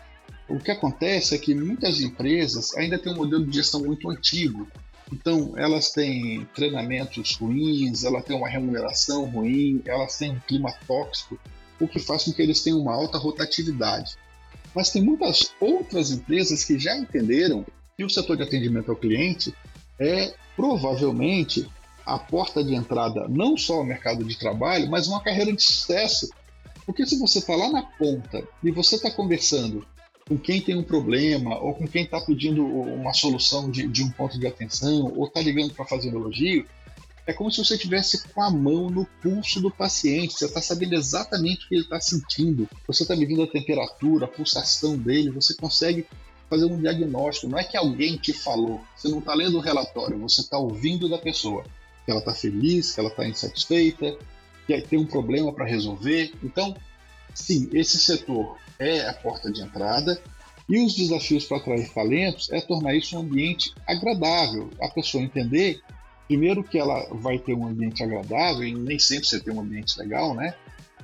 O 0.51 0.59
que 0.59 0.69
acontece 0.69 1.33
é 1.33 1.37
que 1.37 1.55
muitas 1.55 2.01
empresas 2.01 2.75
ainda 2.75 2.99
têm 2.99 3.13
um 3.13 3.15
modelo 3.15 3.45
de 3.45 3.55
gestão 3.55 3.79
muito 3.79 4.09
antigo. 4.09 4.67
Então, 5.09 5.53
elas 5.55 5.91
têm 5.91 6.45
treinamentos 6.53 7.37
ruins, 7.37 8.03
elas 8.03 8.25
têm 8.25 8.35
uma 8.35 8.49
remuneração 8.49 9.23
ruim, 9.29 9.81
elas 9.85 10.17
têm 10.17 10.31
um 10.31 10.39
clima 10.41 10.73
tóxico, 10.85 11.39
o 11.79 11.87
que 11.87 11.99
faz 11.99 12.25
com 12.25 12.33
que 12.33 12.41
eles 12.41 12.61
tenham 12.61 12.81
uma 12.81 12.93
alta 12.93 13.17
rotatividade. 13.17 14.17
Mas 14.75 14.89
tem 14.89 15.01
muitas 15.01 15.53
outras 15.57 16.11
empresas 16.11 16.65
que 16.65 16.77
já 16.77 16.97
entenderam 16.97 17.65
que 17.95 18.03
o 18.03 18.09
setor 18.09 18.35
de 18.35 18.43
atendimento 18.43 18.91
ao 18.91 18.97
cliente 18.97 19.55
é 19.97 20.33
provavelmente 20.53 21.65
a 22.05 22.19
porta 22.19 22.61
de 22.61 22.75
entrada 22.75 23.25
não 23.29 23.55
só 23.55 23.75
ao 23.75 23.85
mercado 23.85 24.25
de 24.25 24.37
trabalho, 24.37 24.89
mas 24.89 25.07
uma 25.07 25.23
carreira 25.23 25.53
de 25.53 25.63
sucesso. 25.63 26.29
Porque 26.85 27.05
se 27.05 27.17
você 27.17 27.39
está 27.39 27.55
lá 27.55 27.69
na 27.69 27.83
ponta 27.83 28.45
e 28.61 28.69
você 28.69 28.95
está 28.95 29.09
conversando 29.09 29.85
com 30.27 30.37
quem 30.37 30.61
tem 30.61 30.77
um 30.77 30.83
problema, 30.83 31.57
ou 31.59 31.73
com 31.73 31.87
quem 31.87 32.03
está 32.03 32.19
pedindo 32.21 32.65
uma 32.65 33.13
solução 33.13 33.69
de, 33.69 33.87
de, 33.87 34.03
um 34.03 34.09
ponto 34.11 34.39
de 34.39 34.47
atenção, 34.47 35.13
ou 35.15 35.27
está 35.27 35.41
ligando 35.41 35.73
para 35.73 35.85
fazer 35.85 36.09
um 36.09 36.19
elogio, 36.19 36.65
é 37.25 37.33
como 37.33 37.51
se 37.51 37.63
você 37.63 37.75
estivesse 37.75 38.27
com 38.29 38.41
a 38.41 38.49
mão 38.49 38.89
no 38.89 39.05
pulso 39.21 39.61
do 39.61 39.69
paciente. 39.69 40.33
Você 40.33 40.45
está 40.45 40.61
sabendo 40.61 40.95
exatamente 40.95 41.65
o 41.65 41.69
que 41.69 41.75
ele 41.75 41.83
está 41.83 41.99
sentindo. 42.01 42.67
Você 42.87 43.03
está 43.03 43.15
medindo 43.15 43.43
a 43.43 43.47
temperatura, 43.47 44.25
a 44.25 44.27
pulsação 44.27 44.97
dele. 44.97 45.29
Você 45.31 45.55
consegue 45.55 46.05
fazer 46.49 46.65
um 46.65 46.79
diagnóstico. 46.79 47.47
Não 47.47 47.59
é 47.59 47.63
que 47.63 47.77
alguém 47.77 48.17
te 48.17 48.33
falou. 48.33 48.81
Você 48.95 49.07
não 49.07 49.19
está 49.19 49.35
lendo 49.35 49.57
o 49.57 49.61
relatório. 49.61 50.17
Você 50.19 50.41
está 50.41 50.57
ouvindo 50.57 51.07
da 51.07 51.17
pessoa. 51.17 51.63
Que 52.05 52.11
ela 52.11 52.19
está 52.19 52.33
feliz, 52.33 52.91
que 52.91 52.99
ela 52.99 53.09
está 53.09 53.25
insatisfeita, 53.27 54.17
que 54.65 54.81
tem 54.81 54.99
um 54.99 55.05
problema 55.05 55.53
para 55.53 55.65
resolver. 55.65 56.33
Então, 56.43 56.75
sim, 57.35 57.69
esse 57.71 57.99
setor 57.99 58.57
é 58.81 59.07
a 59.07 59.13
porta 59.13 59.51
de 59.51 59.61
entrada. 59.61 60.21
E 60.69 60.79
os 60.83 60.95
desafios 60.95 61.45
para 61.45 61.57
atrair 61.57 61.89
talentos 61.89 62.49
é 62.51 62.61
tornar 62.61 62.95
isso 62.95 63.17
um 63.17 63.21
ambiente 63.21 63.73
agradável, 63.85 64.69
a 64.81 64.87
pessoa 64.89 65.23
entender 65.23 65.81
Primeiro 66.31 66.63
que 66.63 66.79
ela 66.79 67.05
vai 67.11 67.37
ter 67.37 67.53
um 67.53 67.67
ambiente 67.67 68.01
agradável, 68.01 68.63
e 68.63 68.73
nem 68.73 68.97
sempre 68.97 69.27
você 69.27 69.37
tem 69.37 69.53
um 69.53 69.59
ambiente 69.59 69.99
legal, 69.99 70.33
né? 70.33 70.55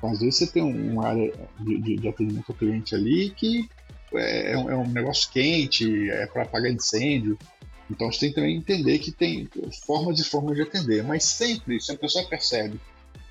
Às 0.02 0.20
vezes 0.20 0.38
você 0.38 0.48
tem 0.48 0.64
uma 0.64 1.06
área 1.06 1.34
de, 1.60 1.82
de, 1.82 1.98
de 1.98 2.08
atendimento 2.08 2.46
ao 2.48 2.56
cliente 2.56 2.96
ali 2.96 3.32
que 3.32 3.70
é, 4.14 4.54
é, 4.54 4.58
um, 4.58 4.70
é 4.70 4.78
um, 4.78 4.88
negócio 4.88 5.30
quente, 5.30 6.10
é 6.10 6.28
para 6.28 6.44
apagar 6.44 6.72
incêndio. 6.72 7.38
Então 7.92 8.10
você 8.10 8.22
tem 8.22 8.30
que 8.30 8.36
também 8.36 8.56
entender 8.56 9.00
que 9.00 9.12
tem 9.12 9.50
formas 9.86 10.18
e 10.18 10.24
formas 10.24 10.56
de 10.56 10.62
atender. 10.62 11.04
Mas 11.04 11.26
sempre, 11.26 11.82
se 11.82 11.92
a 11.92 11.98
pessoa 11.98 12.26
percebe 12.26 12.80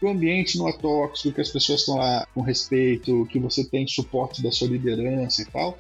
o 0.03 0.09
ambiente 0.09 0.59
não 0.59 0.69
é 0.69 0.73
tóxico, 0.73 1.35
que 1.35 1.41
as 1.41 1.49
pessoas 1.49 1.81
estão 1.81 1.97
lá 1.97 2.27
com 2.35 2.43
respeito, 2.43 3.27
que 3.31 3.39
você 3.39 3.65
tem 3.65 3.87
suporte 3.87 4.43
da 4.43 4.53
sua 4.53 4.69
liderança 4.69 5.43
e 5.43 5.45
tal, 5.47 5.79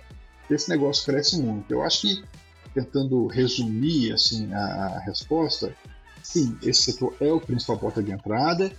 esse 0.50 0.68
negócio 0.68 1.04
cresce 1.04 1.40
muito. 1.40 1.70
Eu 1.70 1.82
acho 1.82 2.02
que, 2.02 2.24
tentando 2.72 3.26
resumir 3.26 4.12
assim 4.12 4.52
a, 4.52 5.00
resposta, 5.04 5.74
sim, 6.22 6.56
esse 6.62 6.92
setor 6.92 7.14
é 7.20 7.30
o 7.30 7.40
principal 7.40 7.78
porta 7.78 8.02
de 8.02 8.12
entrada 8.12 8.72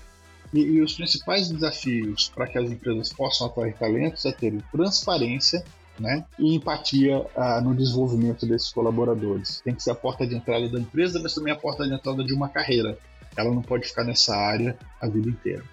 e, 0.53 0.59
e 0.59 0.81
os 0.81 0.93
principais 0.93 1.49
desafios 1.49 2.31
para 2.33 2.47
que 2.47 2.57
as 2.57 2.71
empresas 2.71 3.11
possam 3.13 3.47
atrair 3.47 3.75
talentos 3.75 4.25
é 4.25 4.31
ter 4.31 4.61
transparência 4.71 5.63
né, 5.99 6.25
e 6.37 6.55
empatia 6.55 7.25
no 7.63 7.75
desenvolvimento 7.75 8.45
desses 8.45 8.71
colaboradores. 8.71 9.61
Tem 9.63 9.73
que 9.73 9.83
ser 9.83 9.91
a 9.91 9.95
porta 9.95 10.25
de 10.25 10.35
entrada 10.35 10.69
da 10.69 10.79
empresa, 10.79 11.19
mas 11.21 11.33
também 11.33 11.51
a 11.51 11.55
porta 11.55 11.87
de 11.87 11.93
entrada 11.93 12.23
de 12.23 12.33
uma 12.33 12.49
carreira. 12.49 12.97
Ela 13.37 13.53
não 13.53 13.61
pode 13.61 13.87
ficar 13.87 14.03
nessa 14.03 14.35
área 14.35 14.77
a 14.99 15.07
vida 15.07 15.29
inteira. 15.29 15.63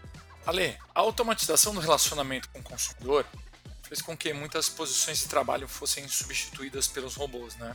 Ale, 0.46 0.76
a 0.94 1.00
automatização 1.00 1.74
do 1.74 1.80
relacionamento 1.80 2.48
com 2.50 2.58
o 2.58 2.62
consumidor 2.62 3.24
fez 3.82 4.02
com 4.02 4.16
que 4.16 4.32
muitas 4.32 4.68
posições 4.68 5.18
de 5.18 5.28
trabalho 5.28 5.66
fossem 5.66 6.06
substituídas 6.06 6.86
pelos 6.86 7.14
robôs, 7.14 7.56
né? 7.56 7.74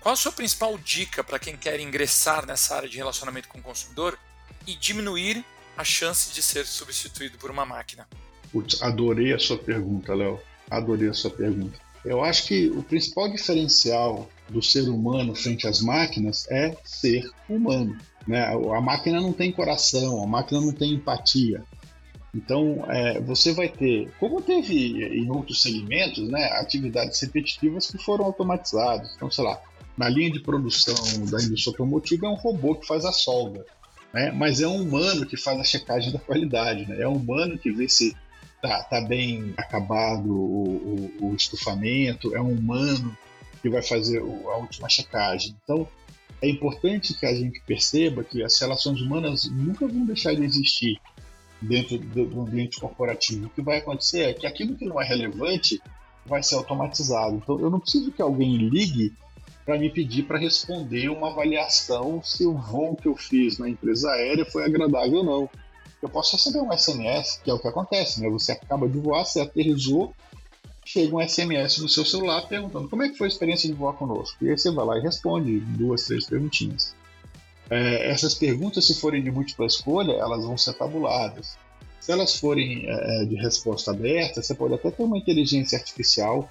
Qual 0.00 0.12
a 0.12 0.16
sua 0.16 0.32
principal 0.32 0.76
dica 0.78 1.24
para 1.24 1.38
quem 1.38 1.56
quer 1.56 1.80
ingressar 1.80 2.46
nessa 2.46 2.76
área 2.76 2.88
de 2.88 2.96
relacionamento 2.96 3.48
com 3.48 3.58
o 3.58 3.62
consumidor 3.62 4.18
e 4.66 4.76
diminuir 4.76 5.44
a 5.76 5.82
chance 5.82 6.32
de 6.32 6.42
ser 6.42 6.66
substituído 6.66 7.38
por 7.38 7.50
uma 7.50 7.64
máquina? 7.64 8.06
Putz, 8.52 8.82
adorei 8.82 9.32
a 9.32 9.38
sua 9.38 9.58
pergunta, 9.58 10.14
Léo. 10.14 10.40
Adorei 10.70 11.08
a 11.08 11.14
sua 11.14 11.30
pergunta. 11.30 11.78
Eu 12.04 12.22
acho 12.22 12.46
que 12.46 12.68
o 12.70 12.82
principal 12.82 13.30
diferencial 13.30 14.30
do 14.48 14.62
ser 14.62 14.88
humano 14.88 15.34
frente 15.34 15.66
às 15.66 15.80
máquinas 15.80 16.46
é 16.50 16.76
ser 16.84 17.30
humano. 17.48 17.96
Né? 18.26 18.42
A 18.44 18.80
máquina 18.80 19.20
não 19.20 19.32
tem 19.32 19.52
coração, 19.52 20.22
a 20.22 20.26
máquina 20.26 20.60
não 20.60 20.72
tem 20.72 20.94
empatia. 20.94 21.62
Então, 22.34 22.84
é, 22.88 23.20
você 23.20 23.52
vai 23.52 23.68
ter, 23.68 24.10
como 24.18 24.42
teve 24.42 25.04
em 25.04 25.30
outros 25.30 25.62
segmentos, 25.62 26.28
né, 26.28 26.46
atividades 26.58 27.20
repetitivas 27.20 27.88
que 27.88 27.98
foram 27.98 28.24
automatizadas. 28.24 29.14
Então, 29.14 29.30
sei 29.30 29.44
lá, 29.44 29.60
na 29.96 30.08
linha 30.08 30.32
de 30.32 30.40
produção 30.40 30.94
da 31.26 31.40
indústria 31.40 31.70
automotiva 31.70 32.26
é 32.26 32.28
um 32.28 32.34
robô 32.34 32.74
que 32.74 32.86
faz 32.86 33.04
a 33.04 33.12
solda, 33.12 33.64
né? 34.12 34.32
mas 34.32 34.60
é 34.60 34.66
um 34.66 34.82
humano 34.82 35.24
que 35.24 35.36
faz 35.36 35.60
a 35.60 35.64
checagem 35.64 36.12
da 36.12 36.18
qualidade, 36.18 36.86
né? 36.88 37.00
é 37.00 37.08
um 37.08 37.14
humano 37.14 37.56
que 37.56 37.70
vê 37.70 37.88
se 37.88 38.16
tá, 38.60 38.82
tá 38.82 39.00
bem 39.00 39.54
acabado 39.56 40.28
o, 40.30 41.10
o, 41.20 41.28
o 41.28 41.34
estufamento, 41.36 42.34
é 42.34 42.40
um 42.40 42.52
humano 42.52 43.16
que 43.64 43.70
vai 43.70 43.80
fazer 43.80 44.18
a 44.18 44.56
última 44.58 44.90
checagem. 44.90 45.56
Então, 45.64 45.88
é 46.42 46.48
importante 46.50 47.14
que 47.14 47.24
a 47.24 47.34
gente 47.34 47.62
perceba 47.66 48.22
que 48.22 48.44
as 48.44 48.60
relações 48.60 49.00
humanas 49.00 49.50
nunca 49.50 49.88
vão 49.88 50.04
deixar 50.04 50.34
de 50.34 50.44
existir 50.44 51.00
dentro 51.62 51.96
do 51.96 52.42
ambiente 52.42 52.78
corporativo. 52.78 53.46
O 53.46 53.48
que 53.48 53.62
vai 53.62 53.78
acontecer 53.78 54.20
é 54.20 54.34
que 54.34 54.46
aquilo 54.46 54.76
que 54.76 54.84
não 54.84 55.00
é 55.00 55.06
relevante 55.06 55.80
vai 56.26 56.42
ser 56.42 56.56
automatizado. 56.56 57.36
Então, 57.36 57.58
eu 57.58 57.70
não 57.70 57.80
preciso 57.80 58.12
que 58.12 58.20
alguém 58.20 58.54
ligue 58.68 59.14
para 59.64 59.78
me 59.78 59.88
pedir 59.88 60.24
para 60.24 60.38
responder 60.38 61.08
uma 61.08 61.30
avaliação 61.30 62.22
se 62.22 62.44
o 62.44 62.52
voo 62.52 62.94
que 62.94 63.08
eu 63.08 63.16
fiz 63.16 63.56
na 63.56 63.66
empresa 63.66 64.10
aérea 64.10 64.44
foi 64.44 64.62
agradável 64.66 65.20
ou 65.20 65.24
não. 65.24 65.50
Eu 66.02 66.10
posso 66.10 66.36
receber 66.36 66.60
um 66.60 66.70
SMS, 66.70 67.40
que 67.42 67.50
é 67.50 67.54
o 67.54 67.58
que 67.58 67.66
acontece, 67.66 68.20
né? 68.20 68.28
Você 68.28 68.52
acaba 68.52 68.86
de 68.86 68.98
voar, 68.98 69.24
você 69.24 69.40
aterrizou, 69.40 70.14
chega 70.84 71.16
um 71.16 71.26
SMS 71.26 71.78
no 71.78 71.88
seu 71.88 72.04
celular 72.04 72.46
perguntando 72.48 72.88
como 72.88 73.02
é 73.02 73.08
que 73.08 73.16
foi 73.16 73.26
a 73.26 73.28
experiência 73.28 73.68
de 73.68 73.74
voar 73.74 73.94
conosco. 73.94 74.36
E 74.44 74.50
aí 74.50 74.58
você 74.58 74.70
vai 74.70 74.84
lá 74.84 74.98
e 74.98 75.02
responde 75.02 75.60
duas, 75.60 76.04
três 76.04 76.26
perguntinhas. 76.26 76.94
É, 77.70 78.10
essas 78.10 78.34
perguntas, 78.34 78.86
se 78.86 79.00
forem 79.00 79.22
de 79.22 79.30
múltipla 79.30 79.66
escolha, 79.66 80.12
elas 80.12 80.44
vão 80.44 80.56
ser 80.56 80.74
tabuladas. 80.74 81.56
Se 82.00 82.12
elas 82.12 82.36
forem 82.36 82.84
é, 82.86 83.24
de 83.24 83.34
resposta 83.36 83.90
aberta, 83.90 84.42
você 84.42 84.54
pode 84.54 84.74
até 84.74 84.90
ter 84.90 85.02
uma 85.02 85.16
inteligência 85.16 85.78
artificial 85.78 86.50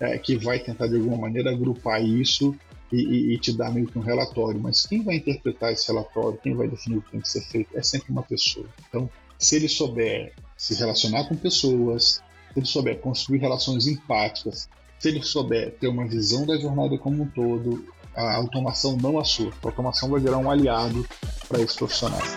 é, 0.00 0.18
que 0.18 0.36
vai 0.36 0.58
tentar 0.58 0.88
de 0.88 0.96
alguma 0.96 1.16
maneira 1.16 1.50
agrupar 1.50 2.04
isso 2.04 2.56
e, 2.92 3.34
e, 3.34 3.38
te 3.38 3.52
dar 3.52 3.70
meio 3.70 3.86
que 3.86 3.98
um 3.98 4.02
relatório. 4.02 4.60
Mas 4.60 4.86
quem 4.86 5.02
vai 5.02 5.16
interpretar 5.16 5.72
esse 5.72 5.86
relatório, 5.86 6.38
quem 6.42 6.54
vai 6.54 6.66
definir 6.66 6.98
o 6.98 7.02
que 7.02 7.12
tem 7.12 7.20
que 7.20 7.28
ser 7.28 7.42
feito, 7.42 7.78
é 7.78 7.82
sempre 7.82 8.10
uma 8.10 8.22
pessoa. 8.22 8.66
Então, 8.88 9.08
se 9.38 9.56
ele 9.56 9.68
souber 9.68 10.32
se 10.56 10.74
relacionar 10.74 11.28
com 11.28 11.36
pessoas, 11.36 12.20
se 12.58 12.60
ele 12.60 12.66
souber 12.66 12.98
construir 12.98 13.38
relações 13.38 13.86
empáticas, 13.86 14.68
se 14.98 15.08
ele 15.08 15.22
souber 15.22 15.76
ter 15.78 15.88
uma 15.88 16.06
visão 16.06 16.44
da 16.44 16.56
jornada 16.56 16.98
como 16.98 17.22
um 17.22 17.28
todo, 17.28 17.84
a 18.16 18.34
automação 18.34 18.96
não 18.96 19.18
assusta. 19.18 19.56
A 19.62 19.68
automação 19.68 20.10
vai 20.10 20.20
virar 20.20 20.38
um 20.38 20.50
aliado 20.50 21.06
para 21.48 21.60
esses 21.60 21.76
profissionais. 21.76 22.36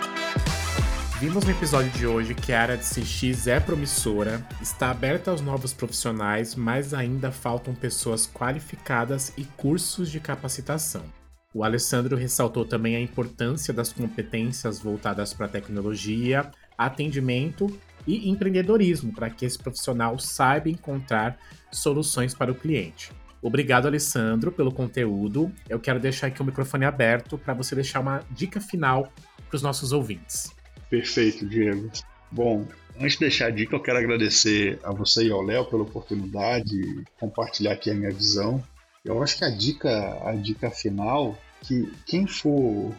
Vimos 1.18 1.44
no 1.44 1.50
episódio 1.50 1.90
de 1.90 2.06
hoje 2.06 2.34
que 2.34 2.52
a 2.52 2.62
área 2.62 2.76
de 2.76 2.84
CX 2.84 3.46
é 3.46 3.60
promissora, 3.60 4.44
está 4.60 4.90
aberta 4.90 5.30
aos 5.30 5.40
novos 5.40 5.72
profissionais, 5.72 6.54
mas 6.54 6.92
ainda 6.94 7.30
faltam 7.30 7.74
pessoas 7.74 8.26
qualificadas 8.26 9.32
e 9.36 9.44
cursos 9.44 10.10
de 10.10 10.18
capacitação. 10.20 11.02
O 11.54 11.62
Alessandro 11.64 12.16
ressaltou 12.16 12.64
também 12.64 12.96
a 12.96 13.00
importância 13.00 13.74
das 13.74 13.92
competências 13.92 14.78
voltadas 14.80 15.34
para 15.34 15.48
tecnologia, 15.48 16.50
atendimento 16.78 17.78
e 18.06 18.28
empreendedorismo 18.30 19.12
para 19.12 19.30
que 19.30 19.44
esse 19.44 19.58
profissional 19.58 20.18
saiba 20.18 20.68
encontrar 20.68 21.38
soluções 21.70 22.34
para 22.34 22.52
o 22.52 22.54
cliente. 22.54 23.12
Obrigado, 23.42 23.86
Alessandro, 23.86 24.52
pelo 24.52 24.72
conteúdo. 24.72 25.52
Eu 25.68 25.80
quero 25.80 25.98
deixar 25.98 26.28
aqui 26.28 26.40
o 26.40 26.44
microfone 26.44 26.84
aberto 26.84 27.36
para 27.36 27.54
você 27.54 27.74
deixar 27.74 28.00
uma 28.00 28.22
dica 28.30 28.60
final 28.60 29.12
para 29.48 29.56
os 29.56 29.62
nossos 29.62 29.92
ouvintes. 29.92 30.52
Perfeito, 30.88 31.44
Diego. 31.46 31.90
Bom, 32.30 32.66
antes 32.98 33.14
de 33.14 33.20
deixar 33.20 33.46
a 33.46 33.50
dica, 33.50 33.74
eu 33.74 33.80
quero 33.80 33.98
agradecer 33.98 34.78
a 34.84 34.92
você 34.92 35.26
e 35.26 35.30
ao 35.30 35.42
Léo 35.42 35.64
pela 35.64 35.82
oportunidade 35.82 36.64
de 36.64 37.04
compartilhar 37.18 37.72
aqui 37.72 37.90
a 37.90 37.94
minha 37.94 38.12
visão. 38.12 38.62
Eu 39.04 39.20
acho 39.20 39.36
que 39.36 39.44
a 39.44 39.50
dica, 39.50 39.90
a 40.24 40.32
dica 40.34 40.70
final, 40.70 41.36
que 41.62 41.92
quem 42.06 42.26
for 42.26 42.94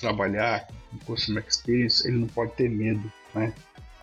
trabalhar 0.00 0.66
com 0.90 0.98
Customer 1.06 1.44
Experience, 1.46 2.06
ele 2.06 2.18
não 2.18 2.26
pode 2.26 2.52
ter 2.52 2.68
medo, 2.68 3.10
né? 3.34 3.52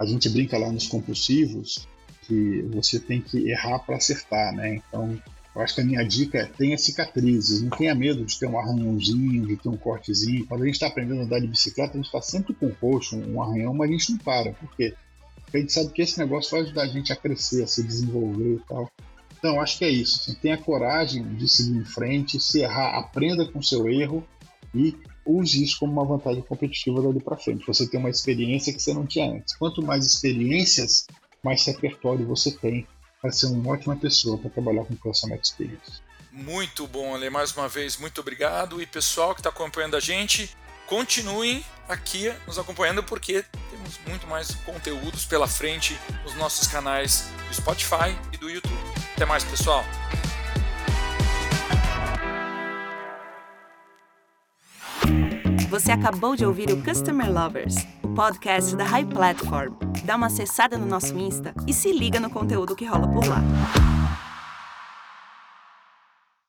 A 0.02 0.06
gente 0.06 0.28
brinca 0.30 0.58
lá 0.58 0.72
nos 0.72 0.88
compulsivos 0.88 1.88
que 2.24 2.64
você 2.74 3.00
tem 3.00 3.22
que 3.22 3.50
errar 3.50 3.78
para 3.80 3.98
acertar, 3.98 4.52
né? 4.52 4.76
Então, 4.76 5.16
eu 5.54 5.62
acho 5.62 5.76
que 5.76 5.82
a 5.82 5.84
minha 5.84 6.04
dica 6.04 6.40
é 6.40 6.46
tenha 6.46 6.76
cicatrizes, 6.76 7.62
não 7.62 7.70
tenha 7.70 7.94
medo 7.94 8.26
de 8.26 8.40
ter 8.40 8.48
um 8.48 8.58
arranhãozinho, 8.58 9.46
de 9.46 9.58
ter 9.58 9.70
um 9.70 9.78
cortezinho. 9.78 10.48
Quando 10.48 10.64
a 10.64 10.66
gente 10.66 10.74
está 10.74 10.88
aprendendo 10.88 11.22
a 11.22 11.24
andar 11.26 11.40
de 11.40 11.46
bicicleta, 11.46 11.94
a 11.94 11.98
gente 11.98 12.08
está 12.08 12.20
sempre 12.20 12.52
com 12.56 12.72
roxo, 12.82 13.16
um 13.16 13.44
arranhão, 13.44 13.76
mas 13.76 13.90
a 13.90 13.94
gente 13.94 14.12
não 14.14 14.18
para. 14.18 14.54
Por 14.54 14.76
quê? 14.76 14.96
Porque 15.44 15.58
a 15.58 15.60
gente 15.60 15.72
sabe 15.72 15.94
que 15.94 16.02
esse 16.02 16.18
negócio 16.18 16.50
vai 16.50 16.62
ajudar 16.62 16.82
a 16.82 16.88
gente 16.88 17.14
a 17.14 17.16
crescer, 17.16 17.62
a 17.62 17.68
se 17.68 17.84
desenvolver 17.84 18.56
e 18.56 18.62
tal. 18.68 18.90
Então, 19.38 19.62
acho 19.62 19.78
que 19.78 19.86
é 19.86 19.90
isso. 19.90 20.20
Assim, 20.20 20.34
tenha 20.34 20.58
coragem 20.58 21.24
de 21.36 21.48
seguir 21.48 21.78
em 21.78 21.86
frente, 21.86 22.40
se 22.40 22.62
errar, 22.62 22.98
aprenda 22.98 23.46
com 23.46 23.62
seu 23.62 23.88
erro 23.88 24.26
e 24.74 24.96
use 25.26 25.64
isso 25.64 25.80
como 25.80 25.94
uma 25.94 26.06
vantagem 26.06 26.42
competitiva 26.42 27.02
dali 27.02 27.20
para 27.20 27.38
frente. 27.38 27.66
Você 27.68 27.88
tem 27.88 28.00
uma 28.00 28.10
experiência 28.10 28.74
que 28.74 28.82
você 28.82 28.94
não 28.94 29.06
tinha 29.06 29.32
antes. 29.32 29.56
Quanto 29.56 29.82
mais 29.82 30.06
experiências, 30.06 31.06
mais 31.44 31.66
repertório 31.66 32.26
você 32.26 32.52
tem 32.52 32.88
vai 33.22 33.32
ser 33.32 33.48
uma 33.48 33.74
ótima 33.74 33.96
pessoa 33.96 34.38
para 34.38 34.50
trabalhar 34.50 34.84
com 34.84 34.96
Customer 34.96 35.40
Experience. 35.40 36.02
Muito 36.32 36.88
bom, 36.88 37.14
Ale. 37.14 37.30
Mais 37.30 37.56
uma 37.56 37.68
vez, 37.68 37.98
muito 37.98 38.20
obrigado. 38.22 38.82
E 38.82 38.86
pessoal 38.86 39.36
que 39.36 39.42
está 39.42 39.50
acompanhando 39.50 39.96
a 39.96 40.00
gente, 40.00 40.50
continuem 40.88 41.64
aqui 41.88 42.34
nos 42.48 42.58
acompanhando 42.58 43.04
porque 43.04 43.46
temos 43.70 44.00
muito 44.08 44.26
mais 44.28 44.56
conteúdos 44.66 45.26
pela 45.26 45.48
frente 45.48 45.98
nos 46.24 46.34
nossos 46.36 46.68
canais 46.68 47.30
do 47.48 47.56
Spotify 47.56 48.18
e 48.34 48.38
do 48.38 48.50
YouTube. 48.50 48.74
Até 49.16 49.26
mais, 49.26 49.44
pessoal. 49.44 49.84
Você 55.82 55.92
acabou 55.92 56.36
de 56.36 56.46
ouvir 56.46 56.70
o 56.70 56.80
Customer 56.84 57.28
Lovers, 57.28 57.88
o 58.04 58.10
podcast 58.10 58.76
da 58.76 58.84
High 58.84 59.06
Platform. 59.06 59.74
Dá 60.06 60.16
uma 60.16 60.28
acessada 60.28 60.78
no 60.78 60.86
nosso 60.86 61.18
Insta 61.18 61.56
e 61.66 61.74
se 61.74 61.92
liga 61.92 62.20
no 62.20 62.30
conteúdo 62.30 62.76
que 62.76 62.86
rola 62.86 63.08
por 63.08 63.26
lá. 63.26 63.42